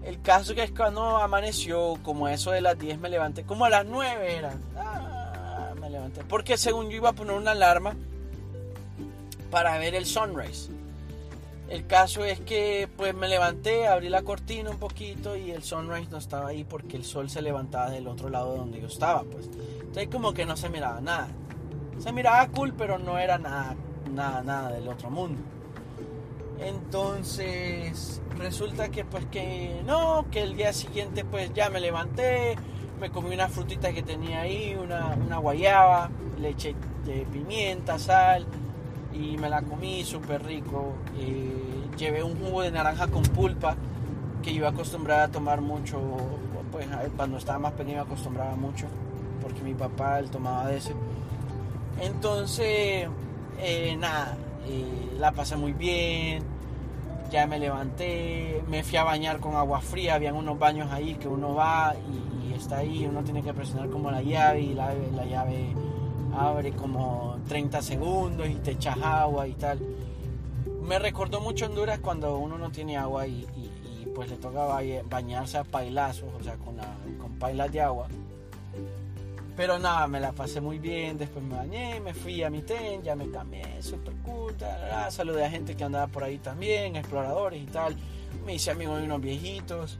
[0.04, 3.70] El caso que es cuando amaneció, como eso de las 10 me levanté, como a
[3.70, 4.52] las 9 era.
[4.76, 6.24] Ah, me levanté.
[6.24, 7.94] Porque según yo iba a poner una alarma
[9.50, 10.70] para ver el sunrise.
[11.68, 16.08] El caso es que pues me levanté, abrí la cortina un poquito y el sunrise
[16.10, 19.24] no estaba ahí porque el sol se levantaba del otro lado de donde yo estaba,
[19.24, 19.46] pues.
[19.80, 21.28] Entonces como que no se miraba nada.
[21.98, 23.74] Se miraba cool, pero no era nada,
[24.12, 25.42] nada, nada del otro mundo.
[26.60, 32.54] Entonces resulta que pues que no, que el día siguiente pues ya me levanté,
[33.00, 38.46] me comí una frutita que tenía ahí, una guayaba, leche de pimienta, sal
[39.18, 40.94] y me la comí súper rico.
[41.18, 43.76] Eh, llevé un jugo de naranja con pulpa
[44.42, 46.00] que iba acostumbrada a tomar mucho,
[46.70, 48.86] pues cuando estaba más pequeño acostumbraba mucho
[49.46, 50.92] porque mi papá él tomaba de ese.
[52.00, 53.08] Entonces,
[53.60, 56.42] eh, nada, eh, la pasé muy bien,
[57.30, 61.28] ya me levanté, me fui a bañar con agua fría, habían unos baños ahí que
[61.28, 64.92] uno va y, está ahí, uno tiene que presionar como la llave y la,
[65.28, 65.74] llave
[66.36, 69.80] abre como 30 segundos y te echas agua y tal.
[70.82, 73.46] Me recordó mucho Honduras cuando uno no tiene agua y,
[74.14, 74.66] pues le toca
[75.10, 76.76] bañarse a pailazos, o sea, con,
[77.18, 78.08] con pailas de agua.
[79.56, 83.02] Pero nada, me la pasé muy bien, después me bañé, me fui a mi ten,
[83.02, 84.54] ya me cambié, súper cool,
[85.08, 87.96] saludé a gente que andaba por ahí también, exploradores y tal.
[88.44, 89.98] Me hice amigo de unos viejitos,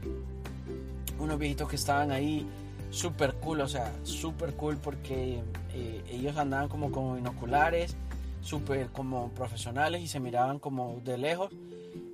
[1.19, 2.45] unos viejitos que estaban ahí,
[2.89, 5.41] súper cool, o sea, súper cool porque
[5.73, 7.95] eh, ellos andaban como con binoculares,
[8.41, 11.51] súper como profesionales y se miraban como de lejos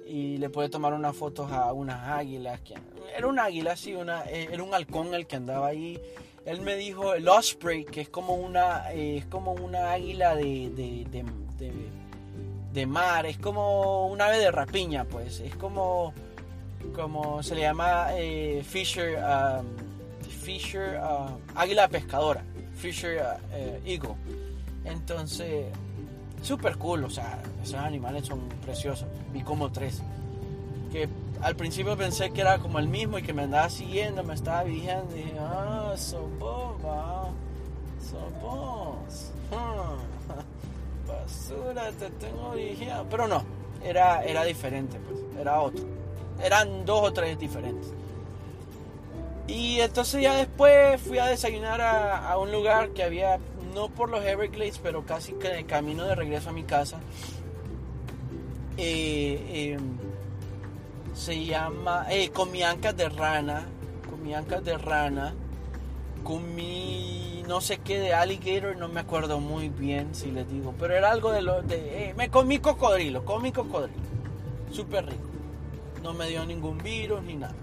[0.07, 2.59] y le pude tomar unas fotos a unas águilas.
[2.62, 2.75] Que,
[3.15, 5.99] era un águila, sí, una, eh, era un halcón el que andaba ahí
[6.45, 10.69] él me dijo el osprey, que es como una, eh, es como una águila de,
[10.71, 11.23] de,
[12.73, 16.13] de, mar, es como un ave de rapiña, pues, es como,
[16.93, 18.07] como se le llama
[18.63, 19.83] Fisher, um,
[20.43, 22.43] Fisher, uh, águila pescadora,
[22.75, 24.15] Fisher uh, Eagle.
[24.86, 25.67] Entonces,
[26.41, 29.08] super cool, o sea, esos animales son preciosos.
[29.32, 30.01] Vi como tres.
[30.91, 31.08] Que
[31.41, 34.63] al principio pensé que era como el mismo y que me andaba siguiendo, me estaba
[34.63, 35.15] vigiando.
[35.15, 37.29] Y dije, ah, son vos, va.
[37.99, 39.32] Son vos.
[41.08, 43.08] Basura, te tengo vigiando.
[43.10, 43.43] Pero no,
[43.84, 45.19] era, era diferente, pues.
[45.39, 45.84] Era otro.
[46.41, 47.93] Eran dos o tres diferentes.
[49.47, 53.39] Y entonces ya después fui a desayunar a, un lugar que había,
[53.73, 56.99] no por los Everglades, pero casi que de camino de regreso a mi casa.
[58.77, 59.97] Eh, em,
[61.13, 63.67] se llama eh, comí ancas de rana,
[64.10, 65.34] comí ancas de rana,
[66.23, 70.95] comí no sé qué de alligator, no me acuerdo muy bien si les digo, pero
[70.95, 74.01] era algo de lo de eh, me comí cocodrilo, comí cocodrilo,
[74.71, 75.29] súper rico,
[76.01, 77.53] no me dio ningún virus ni nada.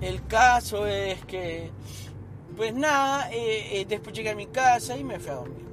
[0.00, 1.70] El caso es que,
[2.56, 5.64] pues nada, eh, eh, después llegué a mi casa y me fui a dormir.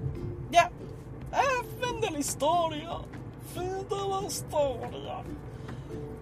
[0.52, 0.72] Ya,
[1.32, 2.90] ah, fin de la historia,
[3.54, 5.24] fin de la historia.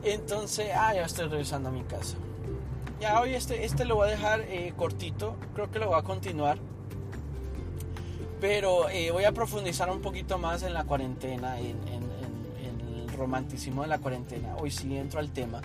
[0.04, 2.18] Entonces, ah, ya estoy regresando a mi casa.
[3.00, 6.04] Ya hoy este, este lo voy a dejar eh, cortito, creo que lo voy a
[6.04, 6.58] continuar.
[8.42, 14.00] Pero voy a profundizar un poquito más en la cuarentena, en, el romanticismo de la
[14.00, 14.56] cuarentena.
[14.56, 15.60] Hoy sí entro al tema.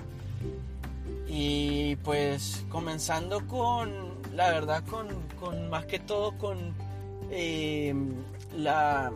[1.27, 3.91] Y pues comenzando con,
[4.35, 5.09] la verdad, con,
[5.41, 6.75] con más que todo con
[7.31, 7.95] eh,
[8.57, 9.11] la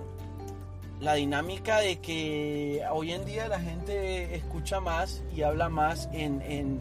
[1.01, 6.81] la dinámica de que hoy en día la gente escucha más y habla más en,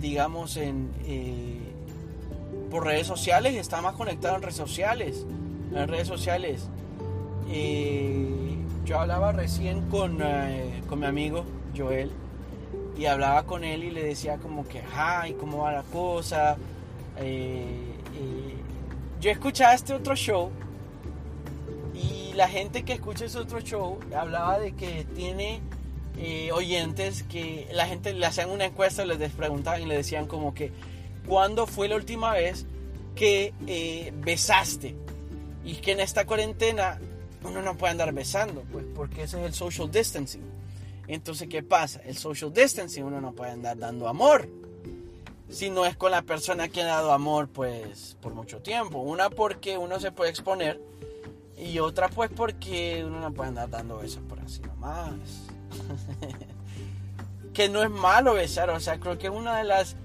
[0.00, 1.58] digamos, en eh,
[2.70, 5.26] por redes sociales, está más conectado en redes sociales,
[5.74, 6.68] en redes sociales.
[7.48, 11.44] Eh, yo hablaba recién con, eh, con mi amigo
[11.76, 12.10] Joel
[13.02, 16.56] y hablaba con él y le decía como que, ay, ¿cómo va la cosa?
[19.20, 20.50] yo escuchaba este otro show
[22.34, 25.60] la gente que escucha ese otro show hablaba de que tiene
[26.18, 30.54] eh, oyentes que la gente le hacían una encuesta, les preguntaban y le decían como
[30.54, 30.72] que,
[31.26, 32.66] ¿cuándo fue la última vez
[33.14, 34.94] que eh, besaste?
[35.64, 36.98] Y que en esta cuarentena
[37.44, 40.42] uno no puede andar besando, pues porque ese es el social distancing.
[41.14, 42.00] Entonces, ¿qué pasa?
[42.06, 44.48] El social distancing uno no puede andar dando amor.
[45.50, 49.00] si no es con la persona que ha dado amor pues por mucho tiempo.
[49.00, 50.80] Una porque uno se puede exponer
[51.58, 55.12] y otra pues porque uno no puede andar dando besos por así nomás.
[57.52, 59.96] que no es malo besar, o sea, creo que es una de las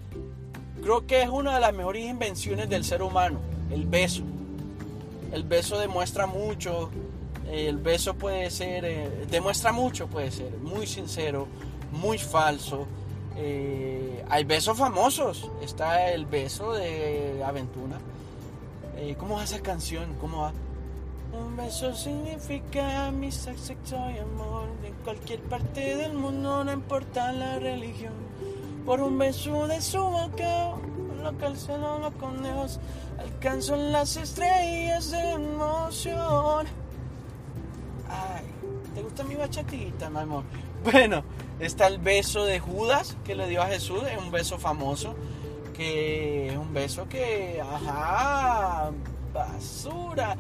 [0.82, 3.39] creo que es una de las mejores invenciones del ser humano,
[3.72, 4.24] el beso.
[5.32, 6.89] El beso demuestra mucho,
[7.50, 11.48] el beso puede ser, eh, demuestra mucho, puede ser muy sincero,
[11.91, 12.88] muy falso.
[13.36, 18.00] Eh, hay besos famosos, está el beso de Aventura.
[18.98, 20.16] Eh, ¿Cómo va esa canción?
[20.20, 20.54] ¿Cómo va?
[21.32, 24.68] Un beso significa mi sexo y amor.
[24.84, 28.14] En cualquier parte del mundo, no importa la religión.
[28.86, 30.74] Por un beso de su boca,
[31.22, 32.80] lo que el cielo, los conejos
[33.20, 36.86] alcanzo las estrellas de emoción.
[38.10, 38.45] Ay,
[38.95, 40.43] ¿te gusta mi bachatita, mi amor?
[40.84, 41.24] Bueno,
[41.60, 45.16] está el beso de Judas que le dio a Jesús, es un beso famoso,
[45.76, 48.91] que es un beso que, ajá,
[49.34, 50.38] basura.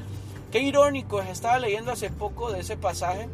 [0.51, 3.27] Qué irónico, estaba leyendo hace poco de ese pasaje,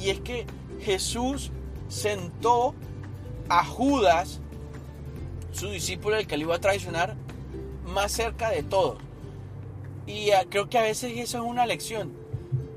[0.00, 0.46] y es que
[0.80, 1.52] Jesús
[1.88, 2.74] sentó
[3.48, 4.40] a Judas,
[5.52, 7.14] su discípulo, el que le iba a traicionar,
[7.86, 8.98] más cerca de todo.
[10.06, 12.23] Y ah, creo que a veces eso es una lección.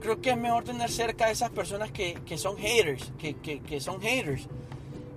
[0.07, 3.99] Creo que es mejor tener cerca a esas personas que, son haters, que, que, son
[3.99, 4.47] haters.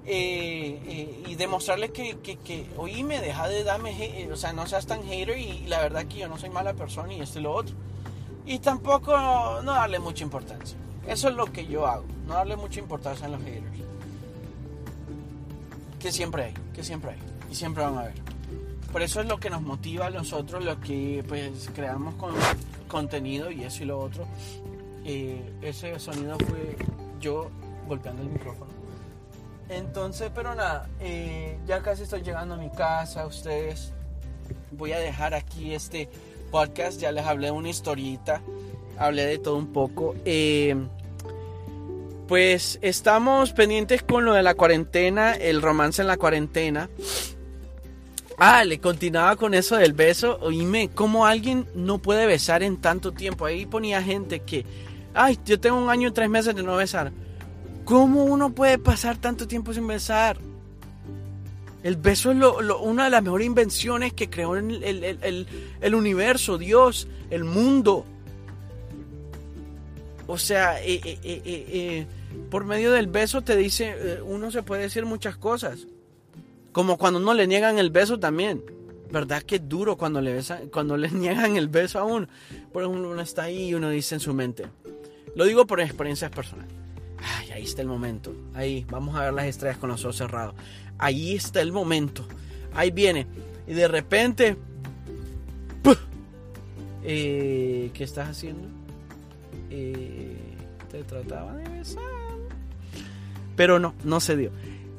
[0.05, 4.87] Eh, eh, y demostrarles que, que, que, oíme, deja de darme, o sea, no seas
[4.87, 7.53] tan hater y, la verdad que yo no soy mala persona y esto y lo
[7.53, 7.77] otro.
[8.45, 9.13] Y tampoco
[9.63, 10.77] no darle mucha importancia.
[11.07, 13.79] Eso es lo que yo hago, no darle mucha importancia a los haters.
[16.01, 17.19] Que siempre hay, que siempre hay.
[17.49, 18.15] Y siempre van a haber.
[18.91, 22.35] Por eso es lo que nos motiva a nosotros, lo que pues creamos con
[22.89, 24.27] contenido y eso y lo otro.
[25.05, 26.77] Ese sonido fue
[27.21, 27.51] yo
[27.87, 28.71] golpeando el micrófono.
[29.69, 33.27] Entonces, pero nada, eh, ya casi estoy llegando a mi casa.
[33.27, 33.93] Ustedes,
[34.73, 36.09] voy a dejar aquí este
[36.51, 37.01] podcast.
[37.01, 38.43] Ya les hablé una historita,
[38.99, 40.17] hablé de todo un poco.
[40.25, 40.75] Eh,
[42.27, 46.89] pues estamos pendientes con lo de la cuarentena, el romance en la cuarentena.
[48.39, 50.39] Ah, le continuaba con eso del beso.
[50.41, 53.45] Oíme, ¿cómo alguien no puede besar en tanto tiempo?
[53.45, 54.65] Ahí ponía gente que,
[55.15, 57.13] ay, yo tengo un año y tres meses de no besar.
[57.85, 60.39] ¿Cómo uno puede pasar tanto tiempo sin besar?
[61.83, 62.39] El beso es
[62.83, 65.47] una de las mejores invenciones que creó el,
[65.81, 68.05] el, universo, Dios, el mundo.
[70.27, 72.07] O sea, eh, eh, eh,
[72.51, 75.87] por medio del beso te dice, uno se puede decir muchas cosas.
[76.73, 78.63] Como cuando no le niegan el beso también.
[79.11, 80.41] ¿Verdad que es duro cuando le,
[80.71, 82.29] cuando le niegan el beso a uno?
[82.73, 84.67] Por ejemplo, uno está ahí y uno dice en su mente.
[85.35, 86.73] Lo digo por experiencias personales.
[87.53, 88.35] Ahí está el momento.
[88.55, 90.55] Ahí, vamos a ver las estrellas con los ojos cerrados.
[90.99, 92.27] Ahí está el momento.
[92.75, 93.27] Ahí viene.
[93.67, 94.57] Y de repente...
[97.03, 98.69] Eh, ¿Qué estás haciendo?
[99.71, 100.37] Eh,
[100.91, 102.03] te trataba de besar.
[103.57, 104.53] Pero no, no se dio.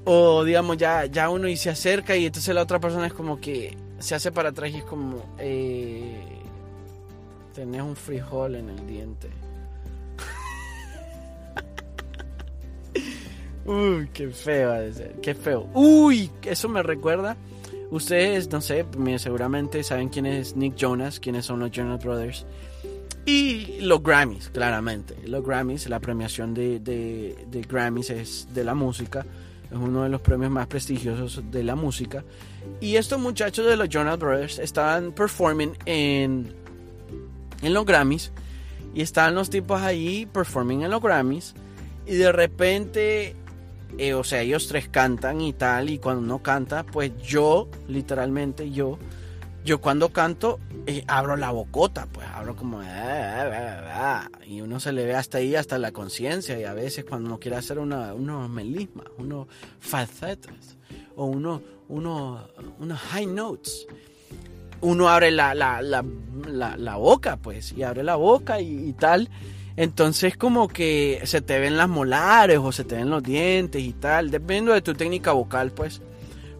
[0.03, 3.39] O digamos, ya, ya uno y se acerca y entonces la otra persona es como
[3.39, 6.23] que se hace para atrás y es como, eh,
[7.53, 9.29] tenés un frijol en el diente.
[13.65, 14.73] Uy, qué feo
[15.21, 15.69] qué feo.
[15.73, 17.37] Uy, eso me recuerda.
[17.89, 18.85] Ustedes, no sé,
[19.17, 22.45] seguramente saben quién es Nick Jonas, quiénes son los Jonas Brothers.
[23.25, 25.15] Y los Grammys, claramente.
[25.27, 29.25] Los Grammys, la premiación de, de, de Grammys es de la música
[29.71, 32.25] es uno de los premios más prestigiosos de la música.
[32.81, 36.53] Y estos muchachos de los Jonas Brothers estaban performing en,
[37.61, 38.31] en los Grammys.
[38.93, 41.53] Y estaban los tipos ahí performing en los Grammys.
[42.05, 43.35] Y de repente,
[43.97, 45.89] eh, o sea, ellos tres cantan y tal.
[45.89, 48.97] Y cuando no canta, pues yo, literalmente yo,
[49.63, 52.81] yo cuando canto eh, abro la bocota, pues abro como...
[52.81, 56.59] Ah, ah, ah, y uno se le ve hasta ahí, hasta la conciencia.
[56.59, 59.47] Y a veces cuando uno quiere hacer una, unos melismas, unos
[59.79, 60.77] falsetes,
[61.15, 62.47] o uno, uno,
[62.79, 63.85] unos high notes,
[64.81, 66.03] uno abre la, la, la,
[66.77, 69.29] la, boca, pues, y abre la boca y, tal.
[69.75, 73.93] Entonces como que se te ven las molares o se te ven los dientes y
[73.93, 76.01] tal, dependiendo de tu técnica vocal, pues.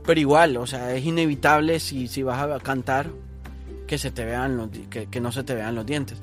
[0.06, 3.12] Pero igual, o sea, es inevitable si, si vas a cantar
[3.92, 6.18] que se te vean los, que, no se te vean los dientes.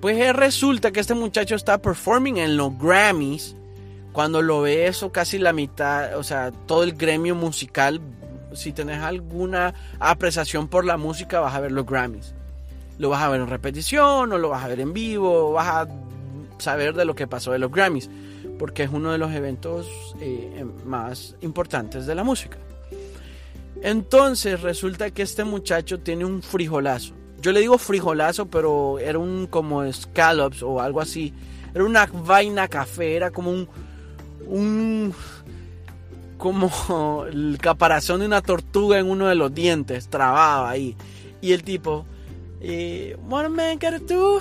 [0.00, 3.54] Pues eh, resulta que este muchacho está performing en los Grammys.
[4.12, 8.00] Cuando lo ve eso casi la mitad, o sea, todo el gremio musical,
[8.54, 12.34] si tenés alguna apreciación por la música, vas a ver los Grammys.
[12.98, 15.88] Lo vas a ver en repetición o lo vas a ver en vivo, vas a
[16.60, 18.10] saber de lo que pasó de los Grammys,
[18.58, 22.58] porque es uno de los eventos eh, más importantes de la música.
[23.82, 27.14] Entonces resulta que este muchacho tiene un frijolazo.
[27.40, 31.32] Yo le digo frijolazo, pero era un como scallops o algo así.
[31.74, 33.68] Era una vaina café, era como un
[34.46, 35.14] un
[36.36, 40.96] como el caparazón de una tortuga en uno de los dientes, trabado ahí.
[41.40, 42.06] Y el tipo,
[42.60, 44.40] eh, What a man gotta do.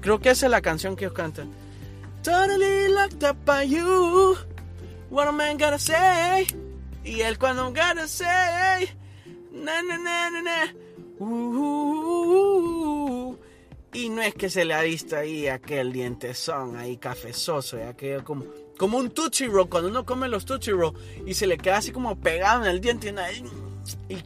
[0.00, 1.50] Creo que esa es la canción que ellos cantan.
[2.22, 4.36] Totally locked up by you.
[5.10, 6.46] What a man gotta say.
[7.04, 8.88] Y él cuando gotta say.
[9.52, 10.74] Na, na, na, na, na.
[11.18, 12.00] Uh, uh,
[13.30, 13.38] uh,
[13.92, 18.44] y no es que se le ha visto ahí aquel dientezón ahí cafezoso, aquello como
[18.78, 20.94] como un Tootsie Roll, cuando uno come los Tootsie Roll
[21.26, 23.42] y se le queda así como pegado en el diente y,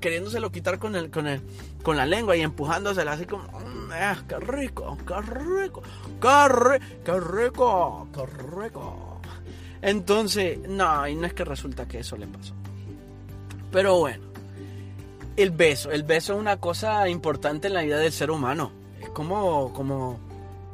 [0.00, 1.40] queriéndoselo quitar con, el, con, el,
[1.82, 5.82] con la lengua y empujándosela así como, mm, eh, qué rico, qué rico,
[6.20, 9.20] qué, rico, qué rico.
[9.80, 12.54] Entonces, no, y no es que resulta que eso le pasó.
[13.70, 14.24] Pero bueno,
[15.36, 18.70] el beso, el beso es una cosa importante en la vida del ser humano.
[19.00, 20.20] Es como, como,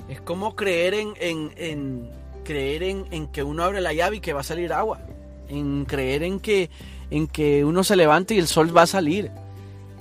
[0.08, 2.10] es como creer en, en
[2.48, 5.00] creer en, que uno abre la llave y que va a salir agua.
[5.48, 6.70] En creer en que,
[7.10, 9.30] en que uno se levante y el sol va a salir.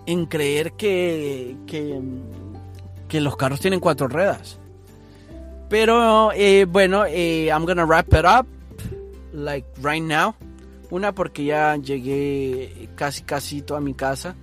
[0.06, 4.58] En creer que, que, los carros tienen cuatro ruedas.
[5.70, 8.48] Pero eh, bueno, eh, I'm gonna wrap it up
[9.34, 10.36] like right now.
[10.90, 14.36] Una porque ya llegué casi casi a mi casa.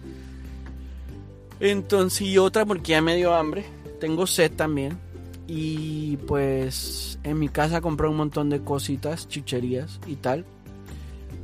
[1.60, 3.64] Entonces, y otra porque ya me dio hambre.
[4.00, 4.98] Tengo sed también.
[5.46, 10.44] Y pues en mi casa compré un montón de cositas, chucherías y tal.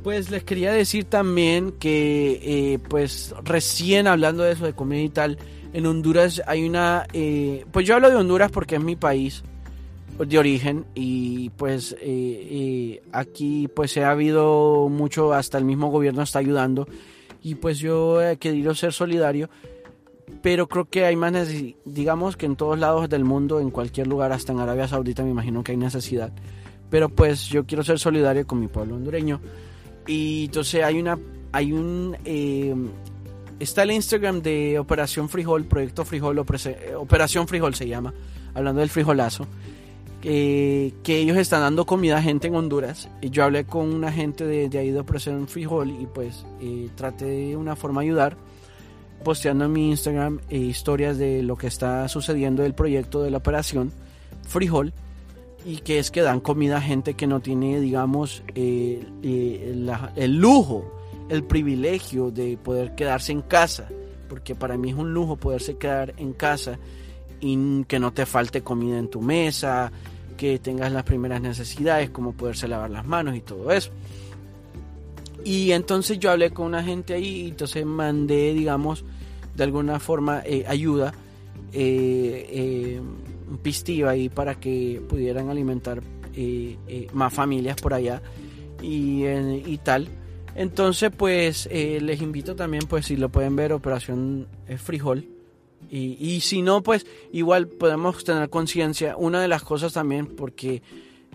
[0.03, 5.09] Pues les quería decir también que eh, pues recién hablando de eso de comida y
[5.09, 5.37] tal,
[5.73, 7.05] en Honduras hay una...
[7.13, 9.43] Eh, pues yo hablo de Honduras porque es mi país
[10.17, 16.39] de origen y pues eh, aquí pues ha habido mucho, hasta el mismo gobierno está
[16.39, 16.87] ayudando
[17.41, 19.49] y pues yo he querido ser solidario
[20.41, 21.33] pero creo que hay más
[21.85, 25.31] digamos que en todos lados del mundo, en cualquier lugar, hasta en Arabia Saudita me
[25.31, 26.31] imagino que hay necesidad.
[26.89, 29.39] Pero pues yo quiero ser solidario con mi pueblo hondureño.
[30.07, 31.17] Y entonces hay una,
[31.51, 32.75] hay un, eh,
[33.59, 38.13] está el Instagram de Operación Frijol, Proyecto Frijol, Operación Frijol se llama,
[38.53, 39.47] hablando del frijolazo.
[40.21, 43.09] que ellos están dando comida a gente en Honduras.
[43.21, 47.25] Y yo hablé con una gente de, ahí de Operación Frijol y pues eh, traté
[47.25, 48.37] de una forma de ayudar
[49.23, 53.37] posteando en mi Instagram eh, historias de lo que está sucediendo del proyecto de la
[53.37, 53.91] operación
[54.47, 54.93] Frijol
[55.65, 60.37] y que es que dan comida a gente que no tiene, digamos, eh, eh, el
[60.37, 60.99] lujo,
[61.29, 63.87] el privilegio de poder quedarse en casa,
[64.27, 66.79] porque para mí es un lujo poderse quedar en casa
[67.39, 69.91] y que no te falte comida en tu mesa,
[70.37, 73.91] que tengas las primeras necesidades como poderse lavar las manos y todo eso.
[75.43, 79.03] Y entonces yo hablé con una gente ahí y entonces mandé, digamos,
[79.55, 81.13] de alguna forma eh, ayuda
[83.57, 86.01] pistiva ahí para que pudieran alimentar
[87.13, 88.21] más familias por allá
[88.81, 90.07] y, tal.
[90.55, 94.47] Entonces, pues les invito también, pues si lo pueden ver, Operación
[94.77, 95.27] Frijol.
[95.89, 99.17] Y, si no, pues igual podemos tener conciencia.
[99.17, 100.81] Una de las cosas también, porque eh,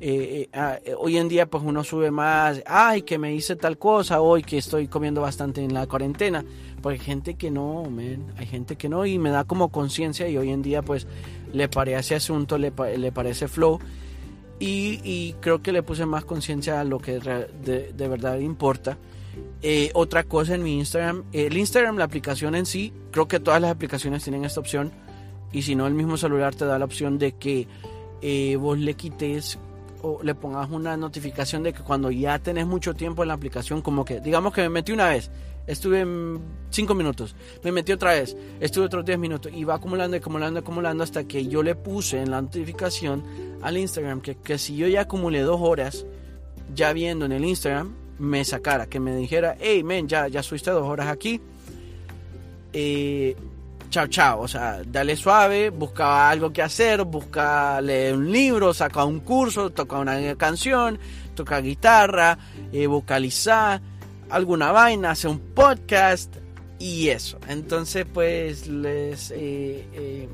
[0.00, 3.78] eh, ah, eh, hoy en día pues uno sube más, ay, que me hice tal
[3.78, 6.44] cosa, hoy que estoy comiendo bastante en la cuarentena,
[6.82, 7.84] porque hay gente que no,
[8.36, 11.06] hay gente que no y me da como conciencia y hoy en día pues
[11.56, 13.78] le parece asunto, le, le parece flow
[14.58, 18.96] y, creo que le puse más conciencia a lo que de, de verdad importa.
[19.94, 23.70] otra cosa en mi Instagram, el Instagram, la aplicación en sí, creo que todas las
[23.70, 24.92] aplicaciones tienen esta opción
[25.52, 27.68] y si no el mismo celular te da la opción de que
[28.58, 29.58] vos le quites
[30.22, 34.04] le pongas una notificación de que cuando ya tenés mucho tiempo en la aplicación, como
[34.04, 35.30] que digamos que me metí una vez,
[35.66, 36.06] estuve
[36.70, 41.04] 5 minutos, me metí otra vez, estuve otros 10 minutos y va acumulando, acumulando, acumulando
[41.04, 43.22] hasta que yo le puse en la notificación
[43.62, 46.06] al Instagram que, que si yo ya acumulé dos horas
[46.74, 50.70] ya viendo en el Instagram, me sacara, que me dijera, hey, men, ya, ya subiste
[50.70, 51.40] dos horas aquí.
[52.72, 53.36] Eh,
[53.90, 54.40] chao, chao.
[54.40, 59.70] O sea, dale suave, busca algo que hacer, busca leer un libro, saca un curso,
[59.70, 60.98] toca una canción,
[61.34, 62.38] toca guitarra,
[62.72, 63.80] eh, vocalizar,
[64.30, 66.36] alguna vaina, hace un podcast
[66.78, 67.38] y eso.
[67.48, 70.28] Entonces, pues les, eh, eh,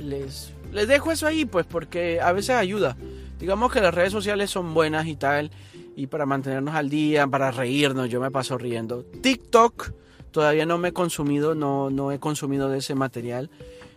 [0.00, 0.52] les,
[0.88, 2.96] dejo eso ahí, pues porque a veces ayuda.
[3.38, 5.50] Digamos que las redes sociales son buenas y tal,
[5.96, 9.04] y para mantenernos al día, para reírnos, yo me paso riendo.
[9.04, 9.92] TikTok
[10.30, 13.50] Todavía no me he consumido, no, no he consumido de ese material.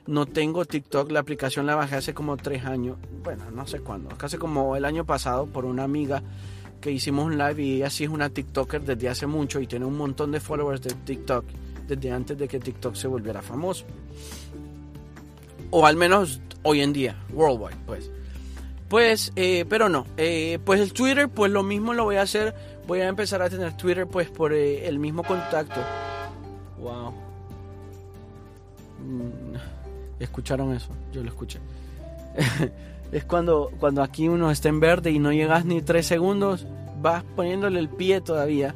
[0.08, 4.10] No tengo TikTok, la aplicación la bajé hace como tres años, bueno, no sé cuándo,
[4.18, 6.22] casi como el año pasado por una amiga,
[6.84, 9.86] que hicimos un live y ella sí es una TikToker desde hace mucho y tiene
[9.86, 11.46] un montón de followers de TikTok
[11.88, 13.86] desde antes de que TikTok se volviera famoso.
[15.72, 18.12] O al menos hoy en día, worldwide, pues.
[18.90, 20.06] Pues, eh, pero no.
[20.18, 22.54] Eh, pues el Twitter, pues lo mismo lo voy a hacer.
[22.86, 25.80] Voy a empezar a tener Twitter, pues por eh, el mismo contacto.
[26.80, 27.14] Wow.
[29.00, 29.56] Mm,
[30.20, 30.90] ¿Escucharon eso?
[31.14, 31.60] Yo lo escuché.
[33.14, 36.66] es cuando, cuando aquí uno está en verde y no llegas ni tres segundos,
[37.02, 38.76] vas poniéndole el pie todavía.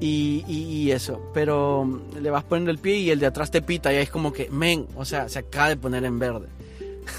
[0.00, 3.92] Y, y, eso, pero le vas poniendo el pie y el de atrás te pita
[3.92, 6.48] y es como que, men, o sea, se acaba de poner en verde.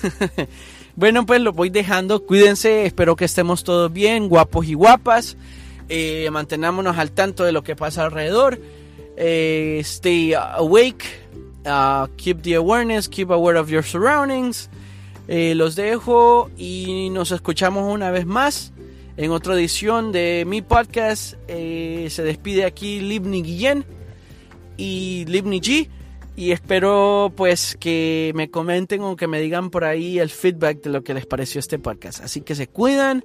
[0.96, 2.26] Bueno, pues lo voy dejando.
[2.26, 5.38] Cuídense, espero que estemos todos bien, guapos y guapas.
[5.90, 8.60] Eh, mantenámonos al tanto de lo que pasa alrededor.
[9.18, 11.06] Eh, stay awake.
[11.66, 13.08] Uh, keep the awareness.
[13.08, 14.70] Keep aware of your surroundings.
[15.34, 18.74] Eh, los dejo y nos escuchamos una vez más
[19.16, 21.36] en otra edición de mi podcast.
[21.48, 23.86] se despide aquí Libni Guillén
[24.76, 25.88] y Libni G
[26.36, 30.90] y espero pues que me comenten o que me digan por ahí el feedback de
[30.90, 32.22] lo que les pareció este podcast.
[32.22, 33.24] Así que se cuidan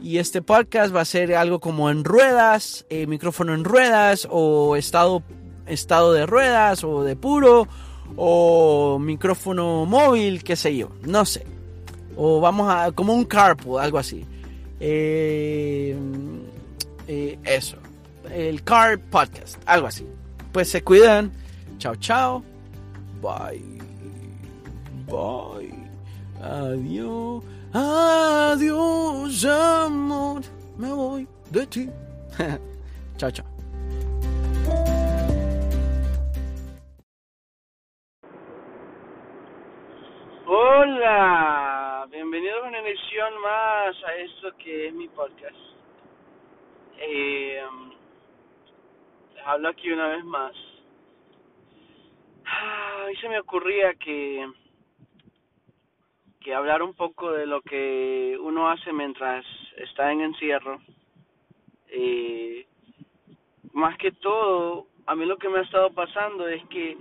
[0.00, 4.76] y este podcast va a ser algo como en ruedas, eh, micrófono en ruedas o
[4.76, 5.24] estado,
[5.66, 7.66] estado de ruedas o de puro
[8.16, 11.46] o micrófono móvil, qué sé yo, no sé.
[12.16, 14.24] O vamos a como un carpool, algo así.
[14.80, 15.96] Eh,
[17.08, 17.76] eh, eso,
[18.30, 20.06] el car podcast, algo así.
[20.52, 21.32] Pues se cuidan.
[21.78, 22.42] Chao, chao.
[23.22, 23.80] Bye.
[25.06, 25.74] Bye.
[26.42, 27.42] Adiós.
[27.72, 30.42] Adiós, amor.
[30.76, 31.88] Me voy de ti.
[33.16, 33.51] chao, chao.
[44.58, 45.56] Que es mi podcast.
[46.98, 47.62] Eh,
[49.34, 50.54] les hablo aquí una vez más
[52.44, 54.48] a mí se me ocurría que
[56.40, 60.80] que hablar un poco de lo que uno hace mientras está en encierro.
[61.86, 62.66] Eh,
[63.72, 66.96] más que todo, a mí lo que me ha estado pasando es que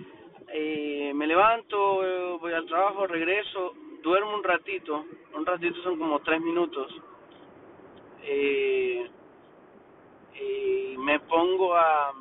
[0.53, 3.73] eh, me levanto, voy al trabajo, regreso,
[4.03, 6.93] duermo un ratito, un ratito son como tres minutos,
[8.23, 9.09] eh,
[10.35, 12.13] y me pongo a,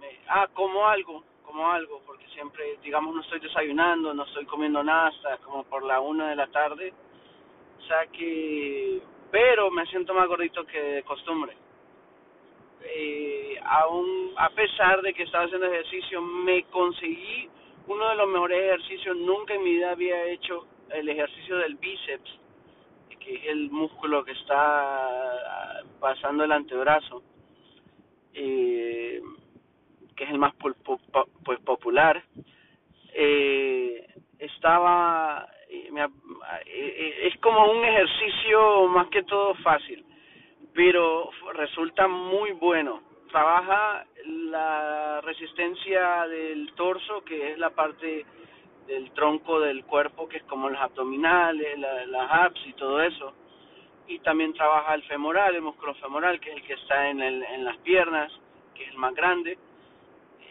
[0.00, 4.82] me, ah, como algo, como algo, porque siempre, digamos, no estoy desayunando, no estoy comiendo
[4.82, 6.92] nada hasta como por la una de la tarde.
[7.78, 9.00] O sea que,
[9.30, 11.56] pero me siento más gordito que de costumbre.
[12.82, 17.48] Eh, aún, a pesar de que estaba haciendo ejercicio, me conseguí
[17.86, 19.16] uno de los mejores ejercicios.
[19.16, 22.39] Nunca en mi vida había hecho el ejercicio del bíceps,
[23.36, 27.22] es el músculo que está pasando el antebrazo.
[28.32, 29.20] Eh,
[30.20, 30.76] que es el más pues
[31.64, 32.22] popular,
[33.14, 34.06] eh,
[34.38, 35.90] estaba, eh,
[36.66, 40.04] eh, es como un ejercicio más que todo fácil,
[40.74, 43.00] pero resulta muy bueno.
[43.30, 48.26] Trabaja la resistencia del torso, que es la parte
[48.90, 53.32] del tronco del cuerpo, que es como los abdominales, las abs y todo eso.
[54.08, 57.42] Y también trabaja el femoral, el músculo femoral, que es el que está en, el,
[57.42, 58.32] en las piernas,
[58.74, 59.56] que es el más grande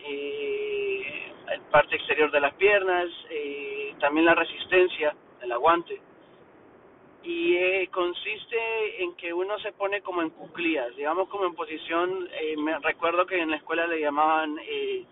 [0.06, 6.00] eh, el parte exterior de las piernas, eh, también la resistencia, el aguante.
[7.24, 12.30] Y eh, consiste en que uno se pone como en cuclillas, digamos como en posición,
[12.32, 15.04] eh, me recuerdo que en la escuela le llamaban eh,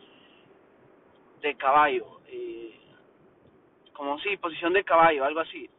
[1.41, 2.79] de caballo, eh,
[3.97, 5.69] como sí, posición de caballo, algo así.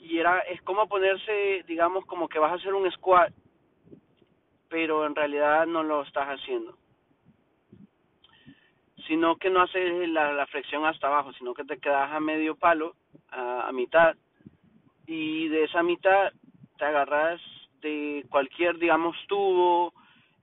[0.00, 3.32] Y era, es como ponerse, digamos, como que vas a hacer un squat,
[4.68, 6.76] pero en realidad no lo estás haciendo
[9.06, 12.56] sino que no haces la, la flexión hasta abajo, sino que te quedas a medio
[12.56, 12.94] palo,
[13.30, 14.16] a, mitad,
[15.06, 16.32] y de esa mitad
[16.78, 17.40] te agarras
[17.80, 19.92] de cualquier, digamos, tubo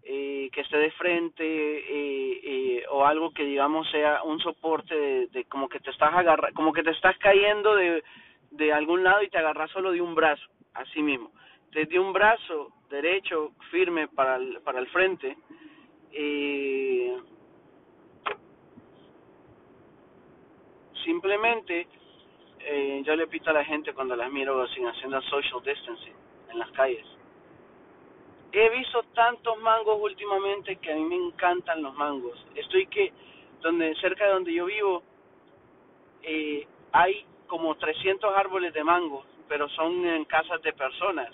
[0.06, 5.46] eh, que esté de frente eh, eh, o algo que, digamos, sea un soporte de,
[5.46, 8.04] como que te estás agarra, como que te estás cayendo de,
[8.52, 11.32] de algún lado y te agarras solo de un brazo, así mismo.
[11.72, 15.38] Desde un brazo derecho firme para el, para el frente,
[16.12, 17.18] eh,
[21.04, 21.88] simplemente
[22.60, 26.14] eh, yo le pito a la gente cuando las miro sin haciendo social distancing
[26.52, 27.06] en las calles.
[28.56, 32.38] He visto tantos mangos últimamente que a mí me encantan los mangos.
[32.54, 33.12] Estoy que
[33.62, 35.02] donde cerca de donde yo vivo
[36.22, 41.32] eh, hay como 300 árboles de mango, pero son en casas de personas.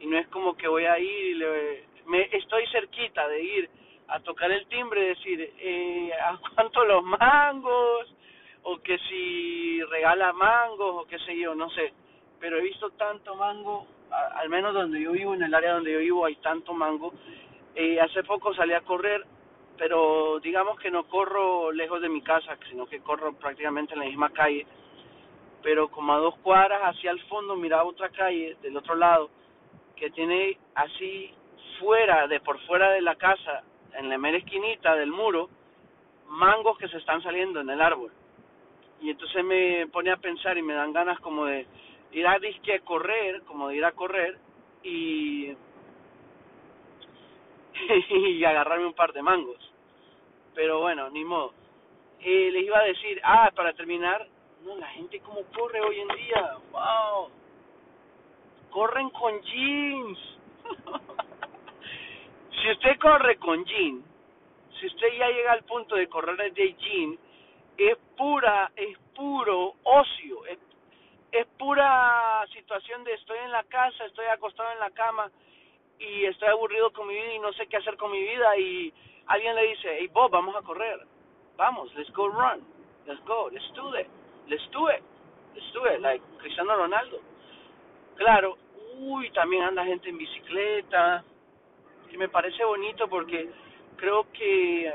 [0.00, 3.70] Y no es como que voy a ir y le, me estoy cerquita de ir
[4.08, 8.14] a tocar el timbre y decir eh, a cuánto los mangos
[8.62, 11.92] o que si regala mangos o qué sé yo no sé.
[12.40, 15.98] Pero he visto tanto mango al menos donde yo vivo en el área donde yo
[15.98, 17.12] vivo hay tanto mango
[17.74, 19.24] eh, hace poco salí a correr
[19.78, 24.06] pero digamos que no corro lejos de mi casa sino que corro prácticamente en la
[24.06, 24.66] misma calle
[25.62, 29.30] pero como a dos cuadras hacia el fondo miraba otra calle del otro lado
[29.96, 31.34] que tiene así
[31.78, 33.62] fuera, de por fuera de la casa,
[33.94, 35.48] en la mera esquinita del muro,
[36.28, 38.12] mangos que se están saliendo en el árbol.
[39.00, 41.66] Y entonces me pone a pensar y me dan ganas como de
[42.12, 44.38] ir a disque a correr, como de ir a correr
[44.82, 45.52] y,
[48.10, 49.72] y agarrarme un par de mangos.
[50.54, 51.52] Pero bueno, ni modo.
[52.20, 54.26] Eh, les iba a decir, ah, para terminar,
[54.64, 57.28] no, la gente como corre hoy en día, wow.
[58.70, 60.18] Corren con jeans.
[62.62, 64.02] si usted corre con jean,
[64.80, 67.18] si usted ya llega al punto de correr de jean,
[67.76, 70.58] es pura, es puro ocio, es,
[71.38, 75.30] es pura situación de estoy en la casa, estoy acostado en la cama
[75.98, 78.92] y estoy aburrido con mi vida y no sé qué hacer con mi vida y
[79.26, 80.98] alguien le dice, hey Bob, vamos a correr,
[81.56, 82.64] vamos, let's go run,
[83.06, 84.08] let's go, let's do it,
[84.48, 85.02] let's do it,
[85.54, 87.20] let's do it, like Cristiano Ronaldo.
[88.16, 88.56] Claro,
[88.98, 91.24] uy, también anda gente en bicicleta,
[92.10, 93.50] que me parece bonito porque
[93.96, 94.92] creo que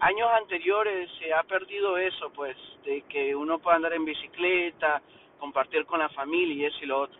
[0.00, 5.02] años anteriores se ha perdido eso, pues, de que uno pueda andar en bicicleta,
[5.38, 7.18] compartir con la familia y eso y lo otro.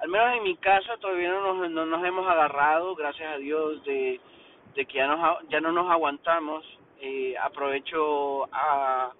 [0.00, 3.84] Al menos en mi casa todavía no nos, no nos hemos agarrado, gracias a Dios,
[3.84, 4.20] de,
[4.74, 6.64] de que ya, nos, ya no nos aguantamos.
[7.02, 9.12] Eh, aprovecho a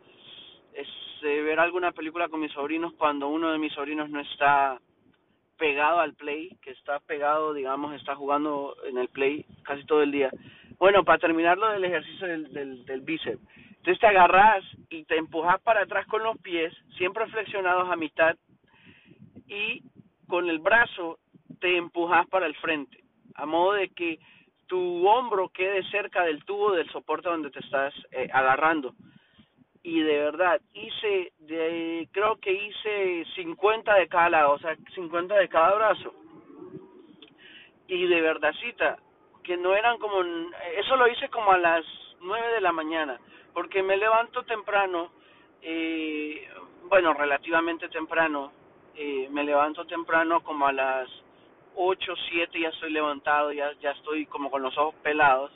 [0.75, 4.79] este, ver alguna película con mis sobrinos cuando uno de mis sobrinos no está
[5.59, 10.13] pegado al play, que está pegado, digamos, está jugando en el play casi todo el
[10.13, 10.31] día.
[10.81, 13.41] Bueno, para terminar lo del ejercicio del, del, bíceps.
[13.69, 18.35] Entonces te agarras y te empujas para atrás con los pies, siempre flexionados a mitad,
[19.47, 19.83] y
[20.27, 21.19] con el brazo
[21.61, 23.05] te empujas para el frente,
[23.35, 24.19] a modo de que
[24.67, 28.95] tu hombro quede cerca del tubo del soporte donde te estás eh, agarrando
[29.83, 35.35] y de verdad hice de creo que hice 50 de cada lado, o sea, 50
[35.35, 36.15] de cada brazo.
[37.89, 38.99] Y de verdadcita
[39.51, 40.23] que no eran como
[40.77, 41.85] eso lo hice como a las
[42.21, 43.19] 9 de la mañana,
[43.53, 45.11] porque me levanto temprano
[45.61, 46.49] eh,
[46.85, 48.53] bueno, relativamente temprano,
[48.95, 51.09] eh, me levanto temprano como a las
[51.75, 55.51] 8, 7 ya estoy levantado, ya ya estoy como con los ojos pelados.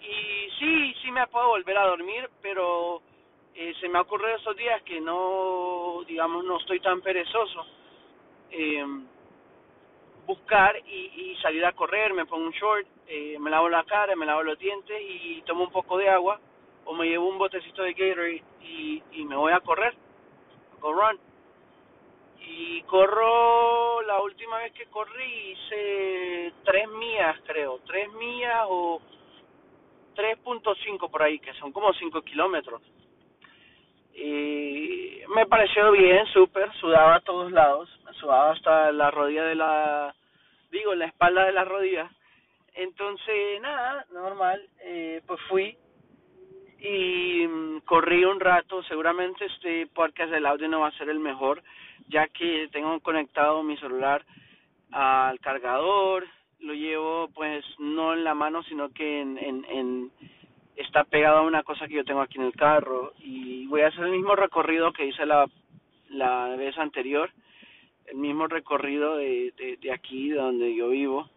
[0.00, 3.02] Y sí, sí me puedo volver a dormir, pero
[3.54, 7.66] eh, se me ha ocurrido estos días que no, digamos, no estoy tan perezoso.
[8.50, 8.82] Eh,
[10.26, 14.16] buscar y, y, salir a correr, me pongo un short, eh, me lavo la cara,
[14.16, 16.40] me lavo los dientes y tomo un poco de agua
[16.84, 19.94] o me llevo un botecito de Gatorade y, y me voy a correr,
[20.80, 21.18] go run.
[22.46, 29.00] Y corro, la última vez que corrí hice tres millas creo, tres millas o
[30.14, 32.82] 3.5 por ahí, que son como 5 kilómetros
[34.14, 37.88] y me pareció bien, súper, sudaba a todos lados,
[38.20, 40.14] sudaba hasta la rodilla de la,
[40.70, 42.10] digo, la espalda de la rodilla.
[42.74, 45.76] Entonces, nada, normal, eh, pues fui
[46.80, 51.18] y mm, corrí un rato, seguramente este podcast del audio no va a ser el
[51.18, 51.62] mejor,
[52.08, 54.24] ya que tengo conectado mi celular
[54.90, 56.26] al cargador,
[56.60, 60.10] lo llevo pues no en la mano, sino que en, en, en
[60.76, 63.12] está pegado a una cosa que yo tengo aquí en el carro.
[63.18, 65.46] Y voy a hacer el mismo recorrido que hice la,
[66.10, 67.30] la vez anterior,
[68.06, 71.28] el mismo recorrido de, de, de aquí, donde yo vivo,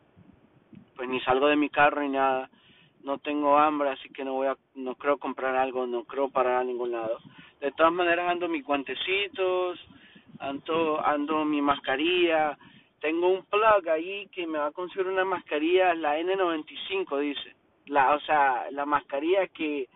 [0.98, 2.50] pues ni salgo de mi carro ni nada,
[3.04, 6.62] no tengo hambre, así que no voy a, no creo comprar algo, no creo parar
[6.62, 7.20] a ningún lado.
[7.62, 9.80] De todas maneras ando mis guantecitos,
[10.39, 12.58] ando, ando mi mascarilla,
[13.00, 17.56] tengo un plug ahí que me va a conseguir una mascarilla, la N95 dice.
[17.86, 19.88] La, o sea, la mascarilla que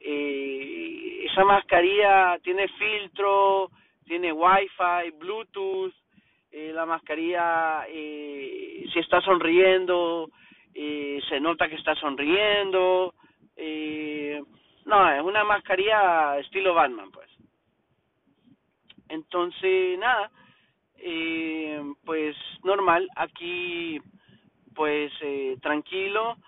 [0.00, 3.70] eh, esa mascarilla tiene filtro,
[4.04, 5.92] tiene wifi, bluetooth,
[6.56, 10.30] eh, la mascarilla eh, si está sonriendo,
[10.74, 13.12] eh, se nota que está sonriendo,
[13.56, 14.40] eh,
[14.86, 17.28] no, es una mascarilla estilo Batman, pues.
[19.10, 20.30] Entonces, nada,
[20.96, 22.34] eh, pues
[22.64, 24.00] normal, aquí
[24.74, 26.38] pues eh, tranquilo,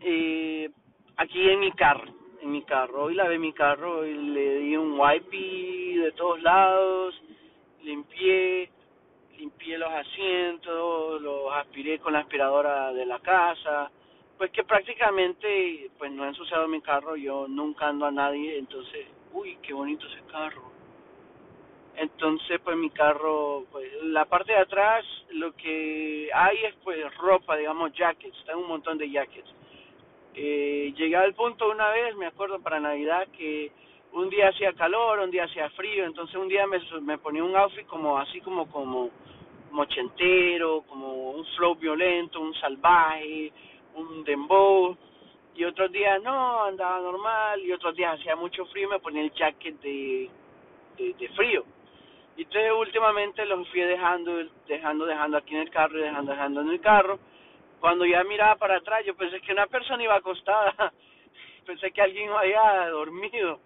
[0.00, 0.70] eh,
[1.18, 3.04] aquí en mi carro, en mi carro.
[3.04, 7.14] Hoy lavé mi carro le di un wipe de todos lados,
[7.82, 8.70] limpié
[9.40, 13.90] limpié los asientos, los aspiré con la aspiradora de la casa,
[14.36, 19.06] pues que prácticamente pues no he ensuciado mi carro, yo nunca ando a nadie, entonces,
[19.32, 20.70] uy, qué bonito ese carro.
[21.96, 27.56] Entonces, pues mi carro, pues la parte de atrás lo que hay es pues ropa,
[27.56, 29.50] digamos jackets, está un montón de jackets.
[30.34, 33.72] Eh, llegué al punto una vez, me acuerdo para Navidad, que
[34.12, 37.56] un día hacía calor, un día hacía frío, entonces un día me, me ponía un
[37.56, 39.10] outfit como así como como
[39.70, 43.52] mochentero, como un flow violento, un salvaje,
[43.94, 44.96] un dembow,
[45.54, 49.22] y otros días no, andaba normal, y otros días hacía mucho frío y me ponía
[49.22, 50.30] el jacket de,
[50.96, 51.64] de, de frío.
[52.36, 56.60] Y entonces últimamente los fui dejando, dejando, dejando aquí en el carro y dejando, dejando
[56.62, 57.18] en el carro.
[57.80, 60.92] Cuando ya miraba para atrás, yo pensé que una persona iba acostada,
[61.66, 63.60] pensé que alguien había dormido,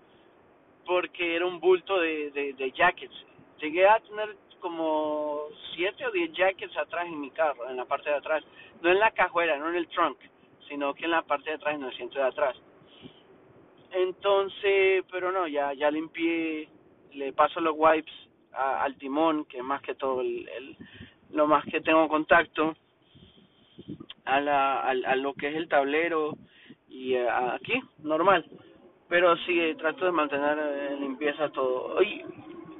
[0.86, 3.14] porque era un bulto de, de, de jackets.
[3.60, 8.10] Llegué a tener como siete o diez jackets atrás en mi carro, en la parte
[8.10, 8.42] de atrás.
[8.82, 10.18] No en la cajuela, no en el trunk,
[10.68, 12.56] sino que en la parte de atrás, en el asiento de atrás.
[13.92, 16.68] Entonces, pero no, ya, ya limpié,
[17.12, 18.12] le paso los wipes
[18.52, 20.76] a, al timón, que es más que todo el,
[21.30, 22.76] lo más que tengo contacto,
[24.24, 26.36] a, la, a, a lo que es el tablero
[26.88, 28.44] y uh, aquí, normal.
[29.08, 32.02] Pero sí, trato de mantener en limpieza todo.
[32.02, 32.24] Y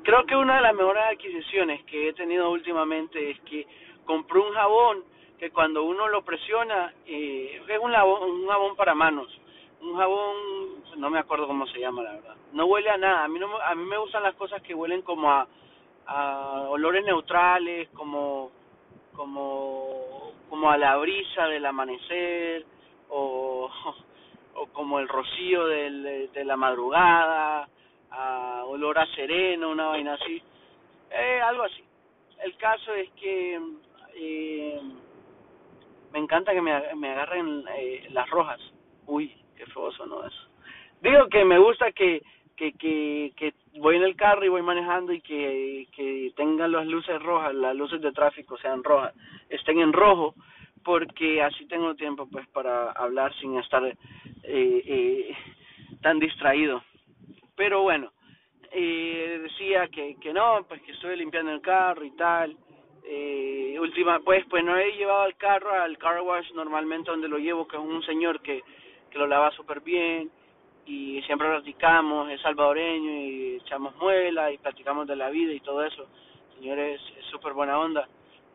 [0.03, 3.67] creo que una de las mejores adquisiciones que he tenido últimamente es que
[4.05, 5.05] compré un jabón
[5.39, 9.29] que cuando uno lo presiona, eh, es un jabón, un jabón para manos,
[9.81, 10.37] un jabón,
[10.97, 13.59] no me acuerdo cómo se llama la verdad, no huele a nada, a mí, no,
[13.61, 15.47] a mí me gustan las cosas que huelen como a,
[16.07, 18.51] a olores neutrales, como,
[19.15, 22.65] como, como a la brisa del amanecer,
[23.09, 23.71] o,
[24.55, 27.69] o como el rocío de la madrugada,
[28.67, 30.43] olor a sereno, una vaina así,
[31.11, 31.83] eh, algo así.
[32.43, 33.61] El caso es que
[34.17, 34.81] eh,
[36.13, 38.61] me encanta que me, agarren eh, las rojas.
[39.07, 40.49] Uy, qué feo sonó eso.
[41.01, 42.23] Digo que me gusta que,
[42.57, 46.87] que, que, que voy en el carro y voy manejando y que, que tengan las
[46.87, 49.15] luces rojas, las luces de tráfico sean rojas,
[49.49, 50.35] estén en rojo,
[50.85, 53.97] porque así tengo tiempo pues para hablar sin estar eh,
[54.45, 55.37] eh,
[56.03, 56.83] tan distraído.
[57.57, 58.13] Pero bueno,
[58.71, 62.57] eh, decía que, que no, pues que estoy limpiando el carro y tal.
[63.07, 67.39] Eh, última, pues, pues no he llevado el carro al car wash normalmente donde lo
[67.39, 68.63] llevo, que es un señor que,
[69.11, 70.31] que lo lava súper bien
[70.87, 75.85] y siempre platicamos, es salvadoreño y echamos muela y platicamos de la vida y todo
[75.85, 76.07] eso.
[76.53, 78.09] El señor es súper buena onda.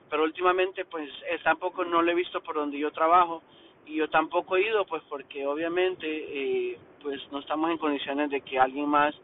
[0.10, 3.44] Pero últimamente, pues, él tampoco no lo he visto por donde yo trabajo
[3.86, 8.42] y yo tampoco he ido, pues, porque obviamente, eh, pues, no estamos en condiciones de
[8.42, 9.16] que alguien más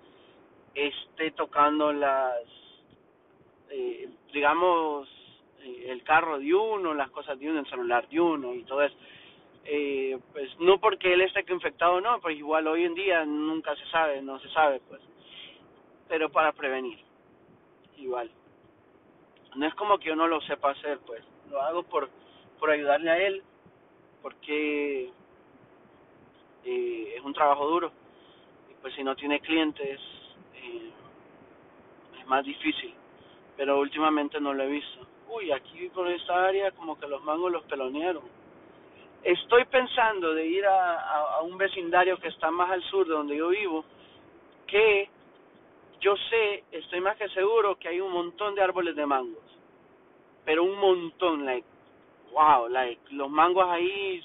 [0.76, 2.36] esté tocando las,
[3.70, 5.08] eh, digamos,
[5.62, 8.84] eh, el carro de uno, las cosas de uno, el celular de uno y todo
[8.84, 8.96] eso.
[9.68, 13.86] Eh, pues no porque él esté infectado no, pues igual hoy en día nunca se
[13.88, 15.02] sabe, no se sabe, pues.
[16.08, 17.00] Pero para prevenir,
[17.98, 18.30] igual.
[19.56, 21.24] No es como que yo no lo sepa hacer, pues.
[21.49, 22.10] Lo hago por,
[22.60, 23.43] por ayudarle a él,
[24.22, 25.10] porque
[26.66, 27.91] eh, es un trabajo duro.
[28.70, 29.99] Y pues si no tiene clientes,
[30.56, 30.89] eh,
[32.20, 32.93] es más difícil.
[33.56, 35.08] Pero últimamente no lo he visto.
[35.30, 38.24] Uy, aquí por esta área como que los mangos los pelonearon.
[39.24, 43.14] Estoy pensando de ir a, a, a un vecindario que está más al sur de
[43.14, 43.84] donde yo vivo,
[44.68, 45.10] que
[46.06, 49.43] yo sé, estoy más que seguro que hay un montón de árboles de mangos.
[50.45, 51.68] Pero un montón, like,
[52.32, 54.22] wow, like, los mangos ahí,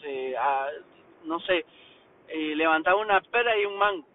[0.00, 0.66] se, ah,
[1.24, 1.66] no sé,
[2.28, 4.06] eh, levantaba una pera y un mango.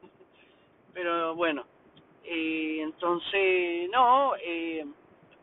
[0.94, 1.66] Pero bueno,
[2.24, 4.86] eh, entonces, no, eh,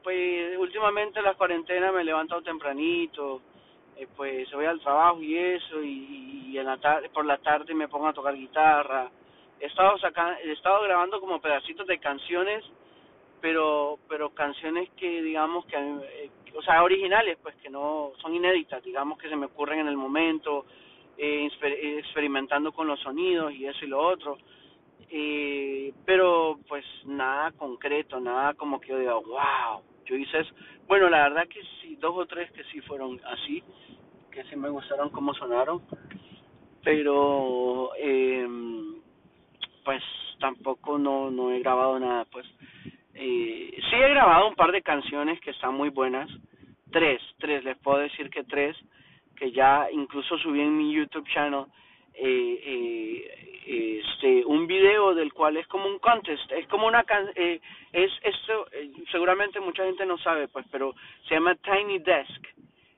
[0.02, 3.42] pues últimamente las cuarentenas me he levantado tempranito,
[3.96, 7.76] eh, pues voy al trabajo y eso, y, y en la tarde, por la tarde
[7.76, 9.12] me pongo a tocar guitarra.
[9.60, 12.64] He estado sacando, he estado grabando como pedacitos de canciones,
[13.42, 18.84] pero pero canciones que digamos que, eh, o sea, originales, pues que no son inéditas,
[18.84, 20.66] digamos que se me ocurren en el momento,
[21.18, 21.50] eh,
[22.00, 24.38] experimentando con los sonidos y eso y lo otro
[25.16, 30.54] eh, pero pues nada concreto, nada como que yo diga, wow, yo hice eso.
[30.88, 33.62] Bueno, la verdad que sí, dos o tres que sí fueron así,
[34.32, 35.84] que sí me gustaron cómo sonaron,
[36.84, 38.48] pero eh,
[39.84, 40.04] pues
[40.40, 42.46] tampoco no, no he grabado nada, pues.
[43.16, 46.30] Eh, sí he grabado un par de canciones que están muy buenas,
[46.92, 48.76] tres, tres, les puedo decir que tres,
[49.36, 51.66] que ya incluso subí en mi YouTube channel,
[52.16, 57.30] eh, eh, este, un video del cual es como un contest, es como una can
[57.36, 57.60] eh,
[57.92, 60.94] es esto eh, seguramente mucha gente no sabe pues, pero
[61.28, 62.48] se llama Tiny Desk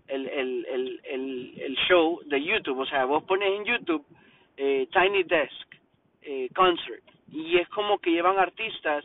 [0.08, 4.06] el, el, el, el, el show de YouTube, o sea, vos pones en YouTube
[4.58, 5.76] eh, Tiny Desk
[6.26, 9.04] eh, Concert y es como que llevan artistas,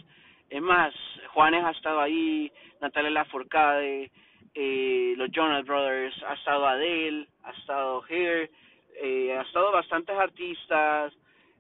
[0.49, 0.95] es más,
[1.33, 2.51] Juanes ha estado ahí,
[2.81, 4.11] Natalia Lafourcade,
[4.55, 8.51] eh, los Jonas Brothers, ha estado Adele, ha estado Hair,
[8.97, 11.13] eh, ha estado bastantes artistas,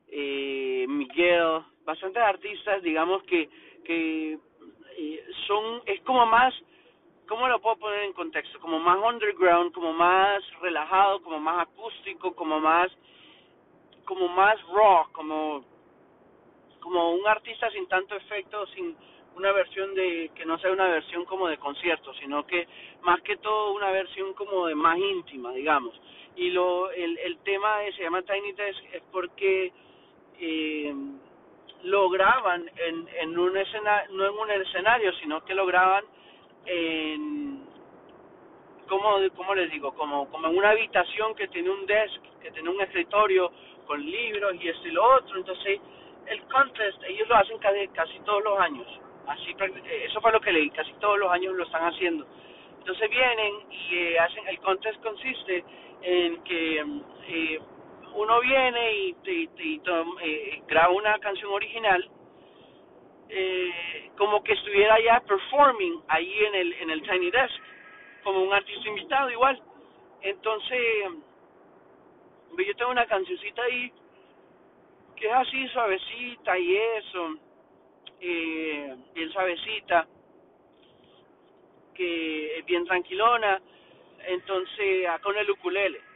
[0.08, 3.48] eh, Miguel, bastantes artistas, digamos que
[3.84, 4.38] que
[4.98, 6.54] eh, son, es como más,
[7.28, 8.60] ¿cómo lo puedo poner en contexto?
[8.60, 12.90] Como más underground, como más relajado, como más acústico, como más,
[14.10, 15.64] como más rock, como,
[16.80, 18.96] como un artista sin tanto efecto, sin
[19.36, 22.66] una versión de, que no sea una versión como de concierto, sino que
[23.02, 25.94] más que todo una versión como de más íntima, digamos.
[26.34, 29.72] Y lo, el, el tema se llama Tiny Desk es porque
[30.40, 30.92] eh,
[31.84, 36.04] lo graban en, en un escenario, no en un escenario, sino que lo graban
[36.66, 37.62] en,
[38.88, 42.70] como, como les digo, como, como en una habitación que tiene un desk, que tiene
[42.70, 43.52] un escritorio
[43.90, 45.36] con libros y esto y lo otro.
[45.36, 45.80] Entonces,
[46.26, 48.86] el contest, ellos lo hacen casi, todos los años.
[49.26, 49.52] Así,
[50.06, 52.24] eso fue lo que leí, casi todos los años lo están haciendo.
[52.78, 55.64] Entonces vienen y eh, hacen, el contest consiste
[56.02, 56.84] en que
[57.26, 57.60] eh,
[58.14, 59.82] uno viene y, y, y
[60.22, 62.08] eh, graba una canción original
[63.28, 67.54] eh, como que estuviera ya performing ahí en el en el Tiny Desk
[68.24, 69.60] como un artista invitado igual
[70.22, 70.78] entonces
[72.58, 73.92] yo tengo una cancioncita ahí
[75.16, 77.34] que es así suavecita y eso
[78.20, 80.06] eh, bien suavecita
[81.94, 83.60] que es bien tranquilona
[84.26, 86.10] entonces con el ukulele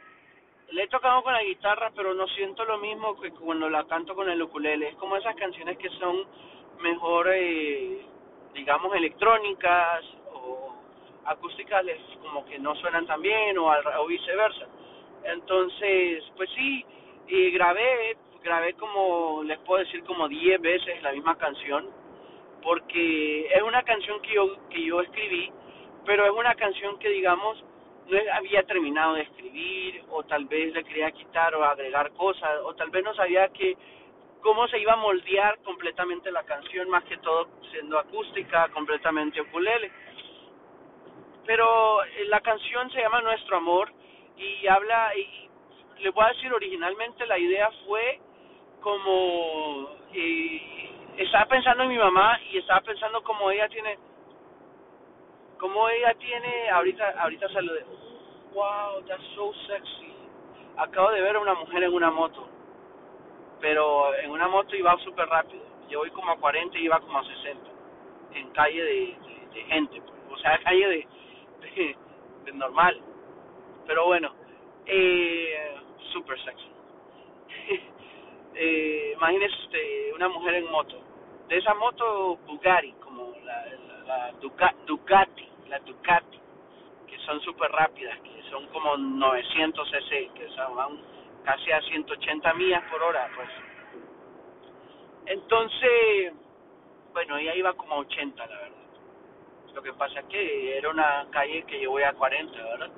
[0.71, 4.15] le he tocado con la guitarra, pero no siento lo mismo que cuando la canto
[4.15, 4.89] con el ukulele.
[4.89, 6.25] Es como esas canciones que son
[6.81, 8.01] mejor, eh,
[8.53, 10.75] digamos, electrónicas o
[11.25, 11.85] acústicas,
[12.21, 14.67] como que no suenan tan bien o, o viceversa.
[15.25, 16.85] Entonces, pues sí,
[17.53, 21.89] grabé, grabé como, les puedo decir, como 10 veces la misma canción,
[22.61, 25.51] porque es una canción que yo, que yo escribí,
[26.05, 27.63] pero es una canción que, digamos,
[28.07, 32.75] no había terminado de escribir o tal vez le quería quitar o agregar cosas o
[32.75, 33.75] tal vez no sabía que
[34.41, 39.91] cómo se iba a moldear completamente la canción más que todo siendo acústica completamente ukulele.
[41.47, 43.91] Pero eh, la canción se llama Nuestro Amor
[44.37, 45.49] y habla y
[46.01, 48.19] le voy a decir originalmente la idea fue
[48.81, 53.97] como eh, estaba pensando en mi mamá y estaba pensando como ella tiene
[55.57, 57.85] como ella tiene, ahorita, ahorita salude,
[58.53, 60.13] wow, that's so sexy.
[60.77, 62.47] Acabo de ver a una mujer en una moto,
[63.61, 65.63] pero en una moto iba súper rápido.
[65.89, 67.69] Yo voy como a 40 y iba como a 60,
[68.33, 69.17] en calle de,
[69.67, 70.13] gente, pues.
[70.29, 71.07] o sea, calle
[72.45, 73.01] de normal.
[73.87, 74.33] Pero bueno,
[74.85, 75.75] eh,
[76.11, 76.69] súper sexy.
[78.55, 81.01] eh, imagínese usted una mujer en moto,
[81.47, 83.65] de esa moto Bugatti, como la,
[84.07, 84.31] la,
[84.85, 86.39] Ducati, la Ducati,
[87.07, 90.99] que son súper rápidas, que son como 900 cc, que son,
[91.43, 93.49] casi a 180 millas por hora, pues.
[95.27, 96.33] Entonces,
[97.13, 98.77] bueno, ella iba como a 80, la verdad.
[99.73, 102.91] Lo que pasa es que era una calle que yo voy a 40, ¿verdad?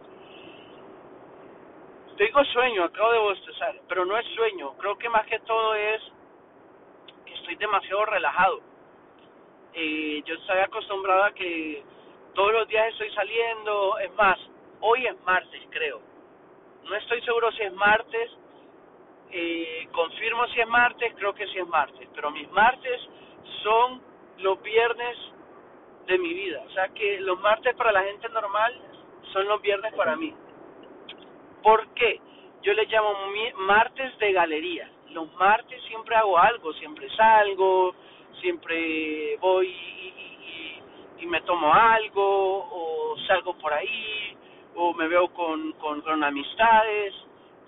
[2.18, 4.74] Tengo sueño, acabo de bostezar, pero no es sueño.
[4.78, 6.02] Creo que más que todo es
[7.26, 8.60] que estoy demasiado relajado.
[9.74, 11.84] Eh, yo estoy acostumbrado a que
[12.34, 14.40] todos los días estoy saliendo, es más,
[14.82, 16.02] hoy es martes creo,
[16.84, 18.32] no estoy seguro si es martes,
[19.30, 23.02] eh, confirmo si es martes, creo que sí es martes, pero mis martes
[23.62, 24.02] son
[24.40, 25.18] los viernes
[26.08, 28.74] de mi vida, o sea que los martes para la gente normal
[29.34, 30.34] son los viernes para mí.
[31.68, 32.22] ¿Por qué?
[32.62, 33.14] Yo les llamo
[33.58, 34.90] martes de galería.
[35.10, 37.94] Los martes siempre hago algo, siempre salgo,
[38.40, 39.68] siempre voy
[41.20, 42.24] y, me tomo algo,
[42.72, 44.34] o salgo por ahí,
[44.76, 47.14] o me veo con, con, con amistades.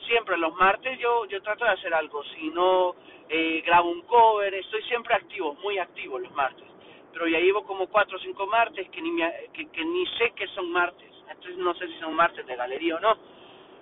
[0.08, 2.96] Siempre los martes yo, yo trato de hacer algo, si no
[3.28, 6.68] eh, grabo un cover, estoy siempre activo, muy activo los martes.
[7.12, 10.48] Pero ya llevo como cuatro o cinco martes que ni, me, que ni sé que
[10.56, 13.39] son martes, entonces no sé si son martes de galería o no.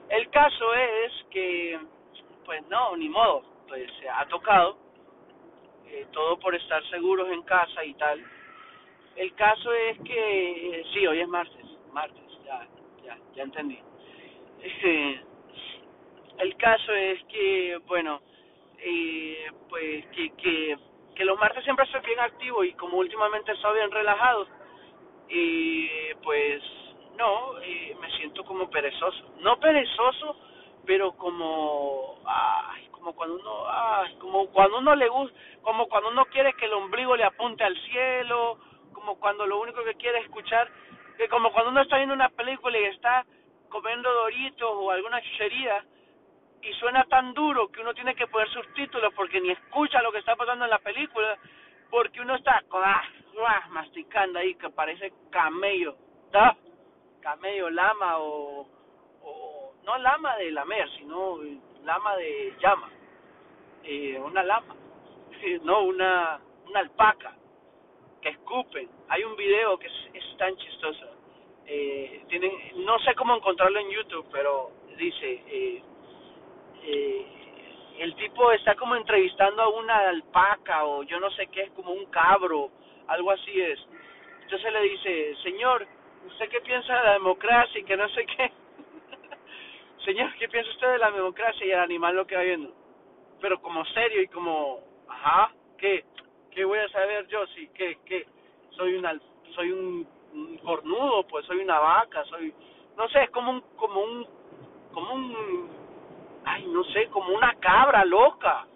[0.10, 1.80] El caso es que,
[2.46, 4.78] pues no, ni modo, pues se ha tocado,
[5.88, 8.24] eh, todo por estar seguros en casa y tal.
[9.18, 12.66] El caso es que, eh, sí, hoy es martes, martes, ya,
[13.04, 13.80] ya, ya entendí.
[16.40, 18.22] el caso es que, bueno,
[18.80, 20.78] eh, pues que, que,
[21.16, 24.48] que los martes siempre estoy bien activo y como últimamente estoy bien relajado,
[26.24, 26.64] pues
[27.18, 29.34] no, eh, me siento como perezoso.
[29.40, 30.38] No perezoso,
[30.86, 36.54] pero como, ay, como cuando uno, como cuando uno le gusta, como cuando uno quiere
[36.54, 38.60] que el ombligo le apunte al cielo,
[38.94, 40.70] como cuando lo único que quiere escuchar,
[41.18, 43.26] que como cuando uno está viendo una película y está
[43.70, 45.84] comiendo doritos o alguna chuchería
[46.62, 50.20] y suena tan duro que uno tiene que poner subtítulos porque ni escucha lo que
[50.20, 51.38] está pasando en la película
[51.90, 52.64] porque uno está
[53.70, 55.96] masticando ahí que parece camello,
[56.32, 56.56] ¿da?
[57.28, 58.66] Camello, lama o,
[59.24, 61.40] o no lama de lamer, sino
[61.84, 62.90] lama de llama,
[63.84, 64.74] eh, una lama,
[65.64, 67.36] no una una alpaca
[68.22, 68.90] que escupen.
[69.10, 71.06] Hay un video que es, es tan chistoso.
[71.66, 72.52] Eh, tienen,
[72.86, 75.84] no sé cómo encontrarlo en YouTube, pero dice eh,
[76.84, 77.26] eh,
[78.00, 81.92] el tipo está como entrevistando a una alpaca o yo no sé qué es, como
[81.92, 82.70] un cabro,
[83.08, 83.80] algo así es.
[84.44, 85.86] Entonces le dice, señor,
[86.38, 88.52] ¿usted qué piensa de la democracia y que no sé qué?
[90.06, 92.72] señor, ¿qué piensa usted de la democracia y el animal lo que va viendo?
[93.42, 94.80] Pero como serio y como,
[95.10, 96.06] ajá, ¿qué?
[96.52, 98.28] ¿Qué voy a saber yo si, qué, qué?
[98.70, 99.20] Soy una,
[99.56, 100.08] soy un,
[100.64, 102.54] cornudo, pues soy una vaca, soy,
[102.96, 104.28] no sé, es como un, como un,
[104.94, 105.70] como un
[106.46, 108.68] ay, no sé, como una cabra loca.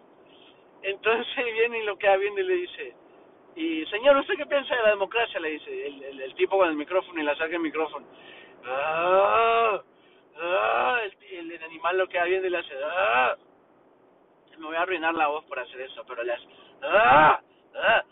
[0.81, 2.95] Entonces viene y lo queda viendo y le dice,
[3.55, 5.39] y señor, ¿usted qué piensa de la democracia?
[5.39, 8.05] Le dice el, tipo con el micrófono y le acerca el micrófono.
[8.65, 9.81] Ah,
[10.37, 13.35] ah, el, el, animal lo queda viendo y le hace, ah,
[14.57, 16.45] me voy a arruinar la voz por hacer eso, pero le hace,
[16.83, 17.41] ah,
[17.75, 18.03] ah,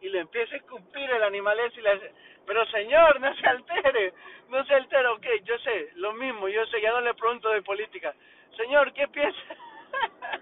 [0.00, 2.12] y le empieza a escupir el animal ese y le hace,
[2.46, 4.14] pero señor, no se altere,
[4.48, 7.62] no se altere, ok, yo sé, lo mismo, yo sé, ya no le pregunto de
[7.62, 8.14] política.
[8.56, 9.38] Señor, ¿qué piensa?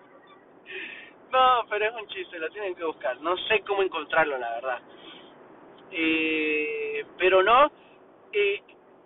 [1.31, 4.81] no, pero es un chiste, lo tienen que buscar, no sé cómo encontrarlo, la verdad.
[5.91, 7.71] Eh, pero no,
[8.33, 8.63] eh,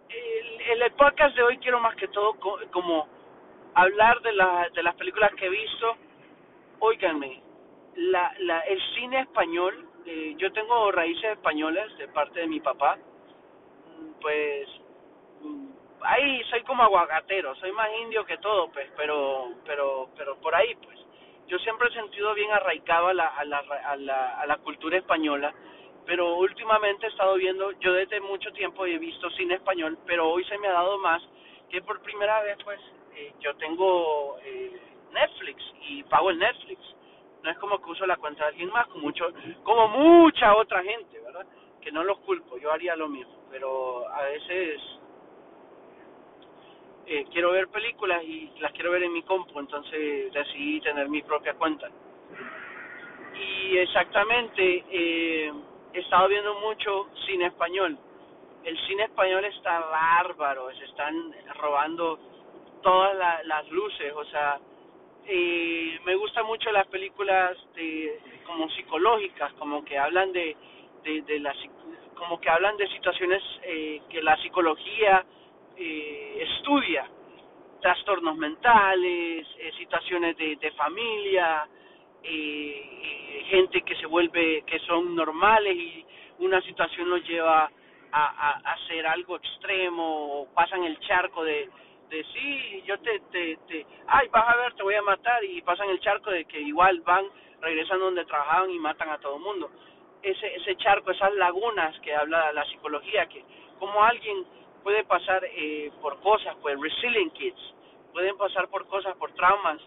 [0.08, 2.34] el, el podcast de hoy quiero más que todo
[2.70, 3.08] como
[3.74, 5.96] hablar de, la, de las películas que he visto.
[6.80, 7.40] Óiganme,
[7.94, 12.98] la, la, el cine español eh, yo tengo raíces españolas de parte de mi papá,
[14.20, 14.68] pues
[15.42, 15.68] mm,
[16.00, 20.74] ahí soy como aguacatero, soy más indio que todo, pues, pero, pero, pero por ahí,
[20.74, 20.98] pues,
[21.52, 24.96] yo siempre he sentido bien arraigado a la, a la, a la, a la cultura
[24.96, 25.52] española,
[26.06, 30.42] pero últimamente he estado viendo, yo desde mucho tiempo he visto cine español, pero hoy
[30.46, 31.22] se me ha dado más
[31.68, 32.80] que por primera vez, pues,
[33.14, 34.80] eh, yo tengo eh,
[35.12, 36.80] Netflix y pago el Netflix
[37.42, 39.26] no es como que uso la cuenta de alguien más, como, mucho,
[39.62, 41.44] como mucha otra gente, ¿verdad?
[41.82, 44.80] Que no los culpo, yo haría lo mismo, pero a veces
[47.06, 51.22] eh, quiero ver películas y las quiero ver en mi compu, entonces decidí tener mi
[51.22, 51.88] propia cuenta.
[53.34, 55.52] Y exactamente, eh,
[55.92, 57.98] he estado viendo mucho cine español.
[58.64, 62.18] El cine español está bárbaro, se están robando
[62.82, 64.60] todas las luces, o sea,
[65.26, 70.56] eh, me gustan mucho las películas de como psicológicas como que hablan de
[71.04, 71.42] de, de
[72.14, 75.24] como que hablan de situaciones eh, que la psicología
[75.76, 77.08] eh, estudia
[77.80, 81.66] trastornos mentales eh, situaciones de, de familia
[82.22, 86.04] eh, gente que se vuelve que son normales y
[86.38, 87.70] una situación los lleva a,
[88.12, 91.68] a, a hacer algo extremo o pasan el charco de
[92.12, 95.62] de sí, yo te, te, te, ay, vas a ver, te voy a matar y
[95.62, 97.24] pasan el charco de que igual van,
[97.62, 99.70] regresan donde trabajaban y matan a todo mundo.
[100.22, 103.42] Ese, ese charco, esas lagunas que habla la psicología, que
[103.78, 104.44] como alguien
[104.82, 107.74] puede pasar eh, por cosas, pues resilient kids,
[108.12, 109.80] pueden pasar por cosas, por traumas.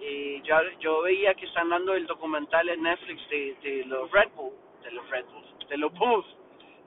[0.00, 4.52] Eh, yo, yo veía que están dando el documental en Netflix de, los Red Bull,
[4.82, 6.26] de los Red Bulls, de los Bulls,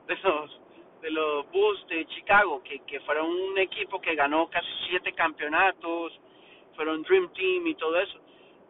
[0.07, 0.59] de los
[1.01, 6.11] de los Bulls de Chicago, que, que fueron un equipo que ganó casi siete campeonatos,
[6.75, 8.19] fueron Dream Team y todo eso.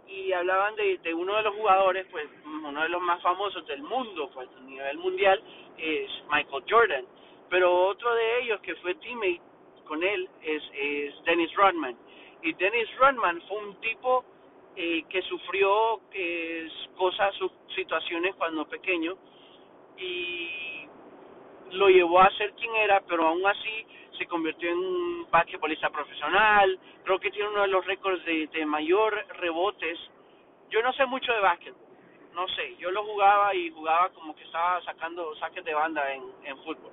[0.08, 3.82] Y hablaban de, de uno de los jugadores, pues uno de los más famosos del
[3.82, 5.42] mundo, pues a nivel mundial,
[5.78, 7.06] es Michael Jordan.
[7.50, 9.42] Pero otro de ellos que fue teammate
[9.86, 11.98] con él es, es Dennis Rodman.
[12.44, 14.24] Y Dennis Rodman fue un tipo
[14.76, 17.34] eh, que sufrió eh, cosas,
[17.76, 19.18] situaciones cuando pequeño
[19.98, 20.88] y
[21.72, 23.86] lo llevó a ser quien era, pero aún así
[24.18, 26.80] se convirtió en un basquetbolista profesional.
[27.04, 30.00] Creo que tiene uno de los récords de, de mayor rebotes.
[30.70, 31.74] Yo no sé mucho de básquet,
[32.34, 32.76] no sé.
[32.78, 36.92] Yo lo jugaba y jugaba como que estaba sacando saques de banda en, en fútbol.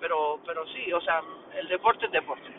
[0.00, 1.22] Pero, pero sí, o sea,
[1.56, 2.50] el deporte es deporte.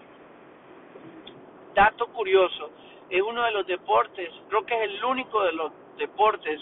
[1.74, 2.72] dato curioso,
[3.10, 6.60] es uno de los deportes, creo que es el único de los deportes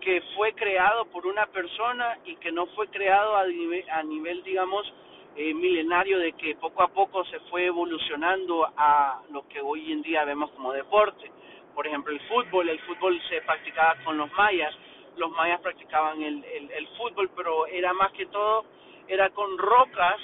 [0.00, 4.92] que fue creado por una persona y que no fue creado a nivel, digamos,
[5.36, 10.02] eh, milenario de que poco a poco se fue evolucionando a lo que hoy en
[10.02, 11.30] día vemos como deporte.
[11.74, 14.72] Por ejemplo, el fútbol, el fútbol se practicaba con los mayas,
[15.16, 18.64] los mayas practicaban el, el, el fútbol, pero era más que todo,
[19.08, 20.20] era con rocas,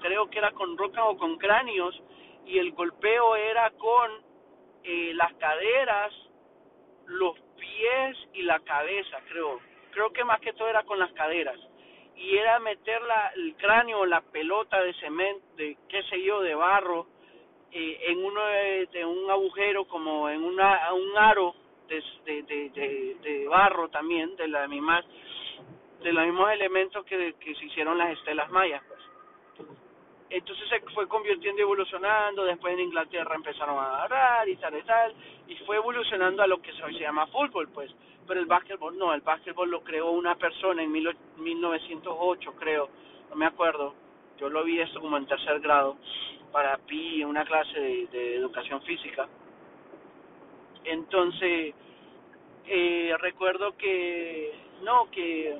[0.00, 2.00] creo que era con rocas o con cráneos,
[2.46, 4.10] y el golpeo era con
[4.84, 6.12] eh, las caderas,
[7.06, 9.60] los pies y la cabeza, creo.
[9.90, 11.58] Creo que más que todo era con las caderas.
[12.16, 16.54] Y era meter la, el cráneo, la pelota de cemento, de qué sé yo, de
[16.54, 17.06] barro,
[17.70, 21.54] eh, en uno de, un agujero, como en una, un aro
[21.86, 25.04] de, de, de, de, barro también, de la misma
[26.02, 28.82] de los mismos elementos que, que se hicieron las estelas mayas.
[28.86, 29.00] Pues.
[30.30, 34.82] Entonces se fue convirtiendo y evolucionando, después en Inglaterra empezaron a agarrar y tal y
[34.82, 35.14] tal,
[35.46, 37.90] y fue evolucionando a lo que hoy se llama fútbol, pues,
[38.26, 42.90] pero el básquetbol no, el básquetbol lo creó una persona en mil, 1908, creo,
[43.30, 43.94] no me acuerdo,
[44.38, 45.96] yo lo vi esto como en tercer grado,
[46.52, 49.26] para PI, en una clase de, de educación física,
[50.88, 51.74] entonces,
[52.66, 54.52] eh, recuerdo que,
[54.82, 55.58] no, que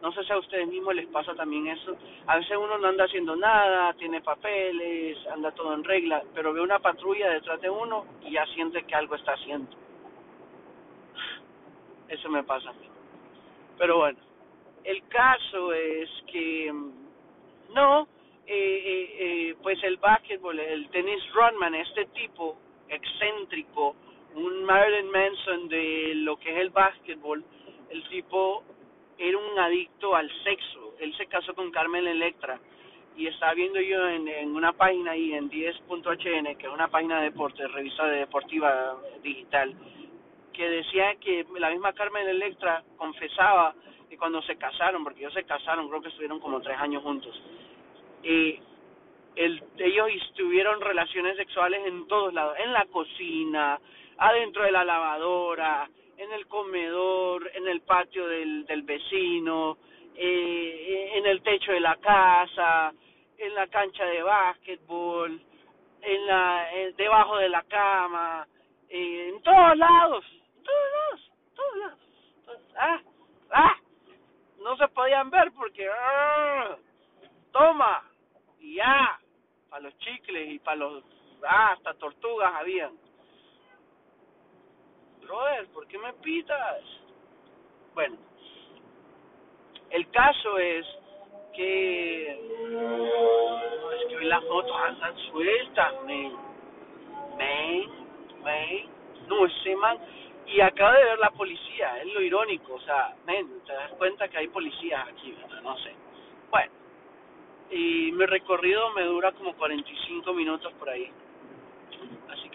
[0.00, 1.96] no sé si a ustedes mismos les pasa también eso.
[2.26, 6.60] A veces uno no anda haciendo nada, tiene papeles, anda todo en regla, pero ve
[6.60, 9.70] una patrulla detrás de uno y ya siente que algo está haciendo.
[12.08, 12.88] Eso me pasa a mí.
[13.76, 14.18] Pero bueno,
[14.84, 16.72] el caso es que
[17.74, 18.08] no,
[18.46, 22.56] eh, eh, eh, pues el básquetbol, el tenis runman, este tipo
[22.88, 23.96] excéntrico,
[24.34, 27.44] un Marilyn Manson de lo que es el básquetbol,
[27.90, 28.62] el tipo
[29.18, 30.94] era un adicto al sexo.
[31.00, 32.58] Él se casó con Carmen Electra
[33.16, 37.24] y estaba viendo yo en, una página ahí en 10.hn, que es una página de
[37.24, 39.74] deporte, revista de deportiva digital,
[40.52, 43.74] que decía que la misma Carmen Electra confesaba
[44.08, 47.34] que cuando se casaron, porque ellos se casaron, creo que estuvieron como tres años juntos,
[48.22, 48.60] eh,
[49.34, 53.80] el, ellos tuvieron relaciones sexuales en todos lados, en la cocina,
[54.16, 55.88] adentro de la lavadora,
[56.18, 59.78] en el comedor, en el patio del, del vecino,
[60.16, 62.92] eh, en el techo de la casa,
[63.38, 65.40] en la cancha de básquetbol,
[66.02, 66.66] en la,
[66.96, 68.46] debajo de la cama,
[68.88, 70.24] eh, en todos lados,
[70.64, 71.98] todos lados, todos lados.
[72.76, 73.00] Ah,
[73.52, 73.76] ah,
[74.58, 76.76] no se podían ver porque, ah,
[77.52, 78.02] toma,
[78.58, 79.20] y ya,
[79.70, 81.04] para los chicles y para los,
[81.46, 83.07] ah, hasta tortugas habían
[85.28, 86.82] brother, ¿por qué me pitas?
[87.94, 88.16] Bueno,
[89.90, 90.86] el caso es
[91.54, 96.32] que es que hoy las motos andan sueltas, men,
[97.36, 97.90] men,
[98.42, 98.86] men,
[99.28, 99.98] no ese man,
[100.46, 104.28] y acaba de ver la policía, es lo irónico, o sea, men, te das cuenta
[104.28, 105.62] que hay policías aquí, ¿verdad?
[105.62, 105.92] no sé.
[106.50, 106.72] Bueno,
[107.70, 111.10] y mi recorrido me dura como 45 minutos por ahí,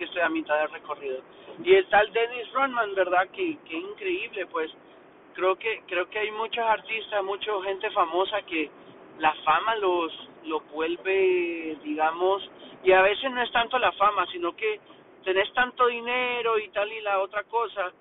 [0.04, 1.20] que estoy a mitad del recorrido.
[1.64, 3.30] Y el tal Dennis Rodman, ¿verdad?
[3.30, 4.72] Que, que increíble, pues.
[5.34, 8.70] Creo que creo que hay muchos artistas, mucha gente famosa que
[9.18, 12.44] la fama los lo vuelve, digamos,
[12.84, 14.80] y a veces no es tanto la fama, sino que
[15.24, 17.92] tenés tanto dinero y tal y la otra cosa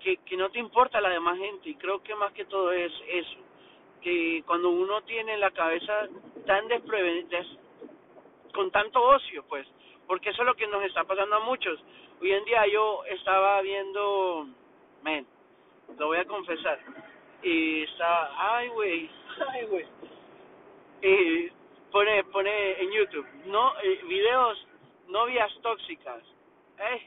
[0.00, 1.68] que, que no te importa la demás gente.
[1.68, 3.38] Y creo que más que todo es eso,
[4.00, 6.08] que cuando uno tiene la cabeza
[6.44, 7.44] tan desprevenida,
[8.52, 9.68] con tanto ocio, pues,
[10.08, 11.78] porque eso es lo que nos está pasando a muchos.
[12.20, 14.48] Hoy en día yo estaba viendo,
[15.04, 15.24] men,
[15.96, 16.80] lo voy a confesar,
[17.42, 19.10] y estaba, ay güey,
[19.52, 19.86] ay güey,
[21.02, 21.50] y
[21.92, 24.66] pone, pone en YouTube, no, eh, videos,
[25.06, 26.24] novias tóxicas,
[26.78, 27.02] eh,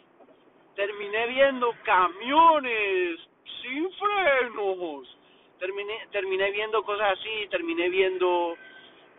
[0.75, 3.19] terminé viendo camiones
[3.61, 5.17] sin frenos,
[5.59, 8.55] terminé, terminé viendo cosas así, terminé viendo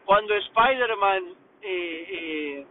[0.04, 2.66] cuando Spider-Man, eh, eh,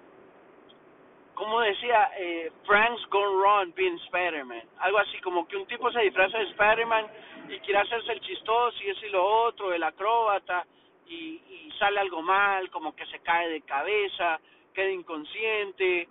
[1.41, 4.61] como decía, eh, Frank's Gone Wrong being Spider-Man.
[4.77, 7.07] Algo así, como que un tipo se disfraza de Spider-Man
[7.49, 10.63] y quiere hacerse el chistoso y eso y lo otro, el acróbata,
[11.07, 14.39] y, y sale algo mal, como que se cae de cabeza,
[14.72, 16.07] queda inconsciente,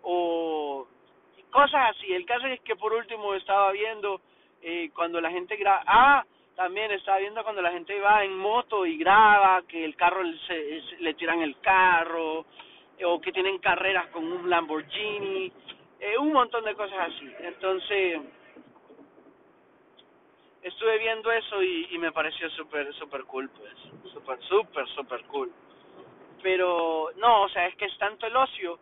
[0.00, 0.86] o
[1.50, 2.14] cosas así.
[2.14, 4.22] El caso es que por último estaba viendo
[4.62, 5.82] eh, cuando la gente graba.
[5.86, 6.24] Ah,
[6.56, 10.82] también estaba viendo cuando la gente va en moto y graba, que el carro se,
[11.00, 12.46] le tiran el carro
[13.04, 15.52] o que tienen carreras con un Lamborghini,
[16.00, 17.30] eh, un montón de cosas así.
[17.40, 18.20] Entonces,
[20.62, 23.72] estuve viendo eso y, me pareció súper, súper cool, pues,
[24.12, 25.52] súper, súper, súper cool.
[26.42, 28.78] Pero, no, o sea, es que es tanto el ocio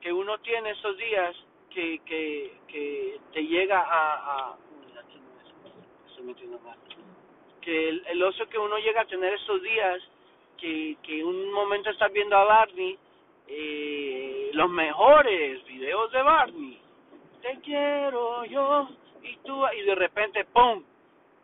[0.00, 1.36] que uno tiene esos días
[1.70, 4.56] que, que, que te llega a, a
[6.08, 6.78] estoy metiendo mal.
[7.60, 10.02] que el, el oso que uno llega a tener estos días
[10.56, 12.98] que, que un momento estás viendo a Barney
[13.48, 16.80] eh, los mejores videos de Barney.
[17.42, 18.88] Te quiero yo
[19.22, 20.82] y tú y de repente pum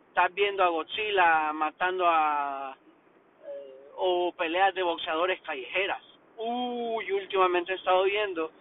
[0.09, 2.75] estás viendo a Godzilla matando a
[3.45, 6.01] eh, o peleas de boxeadores callejeras.
[6.37, 8.51] Uy últimamente he estado viendo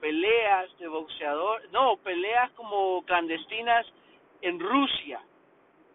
[0.00, 3.86] peleas de boxeador no peleas como clandestinas
[4.42, 5.20] en Rusia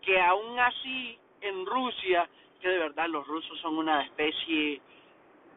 [0.01, 2.29] que aún así en Rusia
[2.61, 4.81] que de verdad los rusos son una especie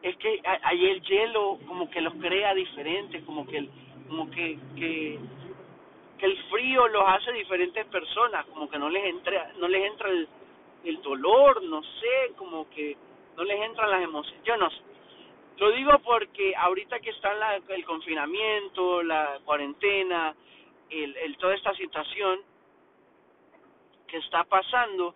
[0.09, 3.69] es que hay el hielo como que los crea diferentes como que el,
[4.07, 5.19] como que, que
[6.17, 10.09] que el frío los hace diferentes personas como que no les entra no les entra
[10.09, 10.27] el,
[10.83, 12.97] el dolor no sé como que
[13.35, 14.43] no les entran las emociones.
[14.43, 14.77] Yo no sé.
[15.57, 20.35] Lo digo porque ahorita que está la, el confinamiento la cuarentena
[20.89, 22.39] el, el toda esta situación
[24.07, 25.15] que está pasando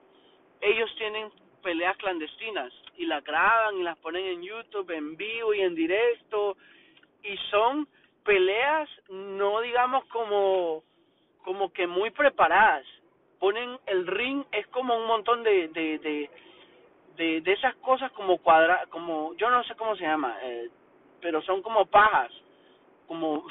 [0.60, 1.32] ellos tienen
[1.64, 6.58] peleas clandestinas y las graban y las ponen en YouTube en vivo y en directo.
[7.24, 7.88] Y son
[8.24, 10.84] peleas no digamos como
[11.44, 12.86] como que muy preparadas.
[13.40, 16.30] Ponen el ring es como un montón de de de
[17.18, 20.70] de, esas cosas como cuadra como yo no sé cómo se llama eh,
[21.20, 22.32] pero son como pajas
[23.08, 23.46] como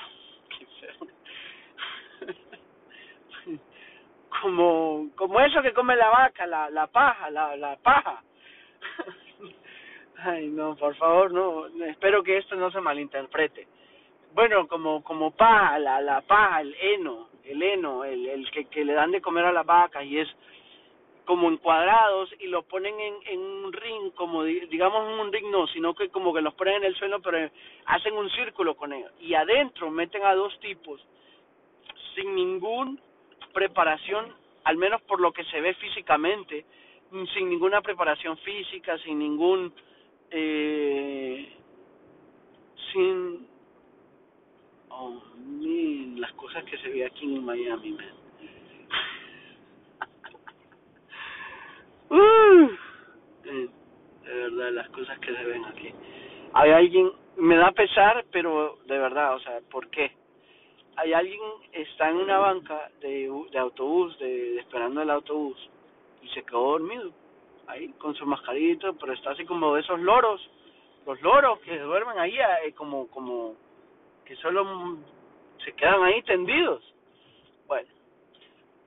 [4.42, 8.22] como como eso que come la vaca la la paja la la paja
[10.24, 13.66] ay no por favor no espero que esto no se malinterprete
[14.34, 18.84] bueno como como paja la la paja el heno el heno el el que que
[18.84, 20.28] le dan de comer a la vaca y es
[21.30, 25.48] como en cuadrados y lo ponen en, en un ring, como digamos en un ring
[25.48, 27.48] no, sino que como que los ponen en el suelo, pero
[27.86, 29.12] hacen un círculo con ellos.
[29.20, 31.00] Y adentro meten a dos tipos
[32.16, 33.00] sin ningún
[33.52, 34.34] preparación,
[34.64, 36.64] al menos por lo que se ve físicamente,
[37.32, 39.72] sin ninguna preparación física, sin ningún...
[40.30, 41.48] Eh,
[42.92, 43.46] sin...
[44.88, 48.06] Oh, man, las cosas que se ve aquí en Miami, man.
[52.10, 52.68] uh,
[53.44, 55.92] de verdad, las cosas que se ven aquí.
[56.52, 60.12] Hay alguien, me da pesar, pero de verdad, o sea, ¿por qué?
[60.96, 61.40] hay alguien
[61.72, 65.56] está en una banca de, de autobús, de, esperando el autobús,
[66.22, 67.10] y se quedó dormido
[67.70, 70.40] ahí con su mascarito, pero está así como de esos loros,
[71.06, 73.54] los loros que duermen ahí eh, como como
[74.24, 74.98] que solo
[75.64, 76.82] se quedan ahí tendidos.
[77.66, 77.88] Bueno,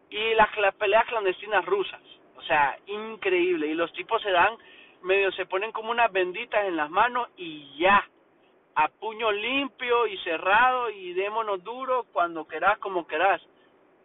[0.09, 2.01] y las, peleas clandestinas rusas,
[2.37, 4.55] o sea, increíble, y los tipos se dan
[5.03, 8.07] medio se ponen como unas benditas en las manos y ya
[8.75, 13.41] a puño limpio y cerrado y démonos duro cuando querás como querás.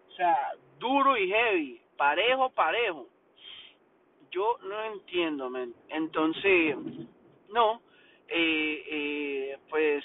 [0.09, 3.07] O sea, duro y heavy, parejo, parejo.
[4.31, 5.51] Yo no entiendo.
[5.89, 6.77] Entonces,
[7.51, 7.83] no,
[8.29, 10.05] eh, eh, pues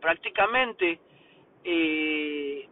[0.00, 1.00] prácticamente
[1.64, 2.68] eh,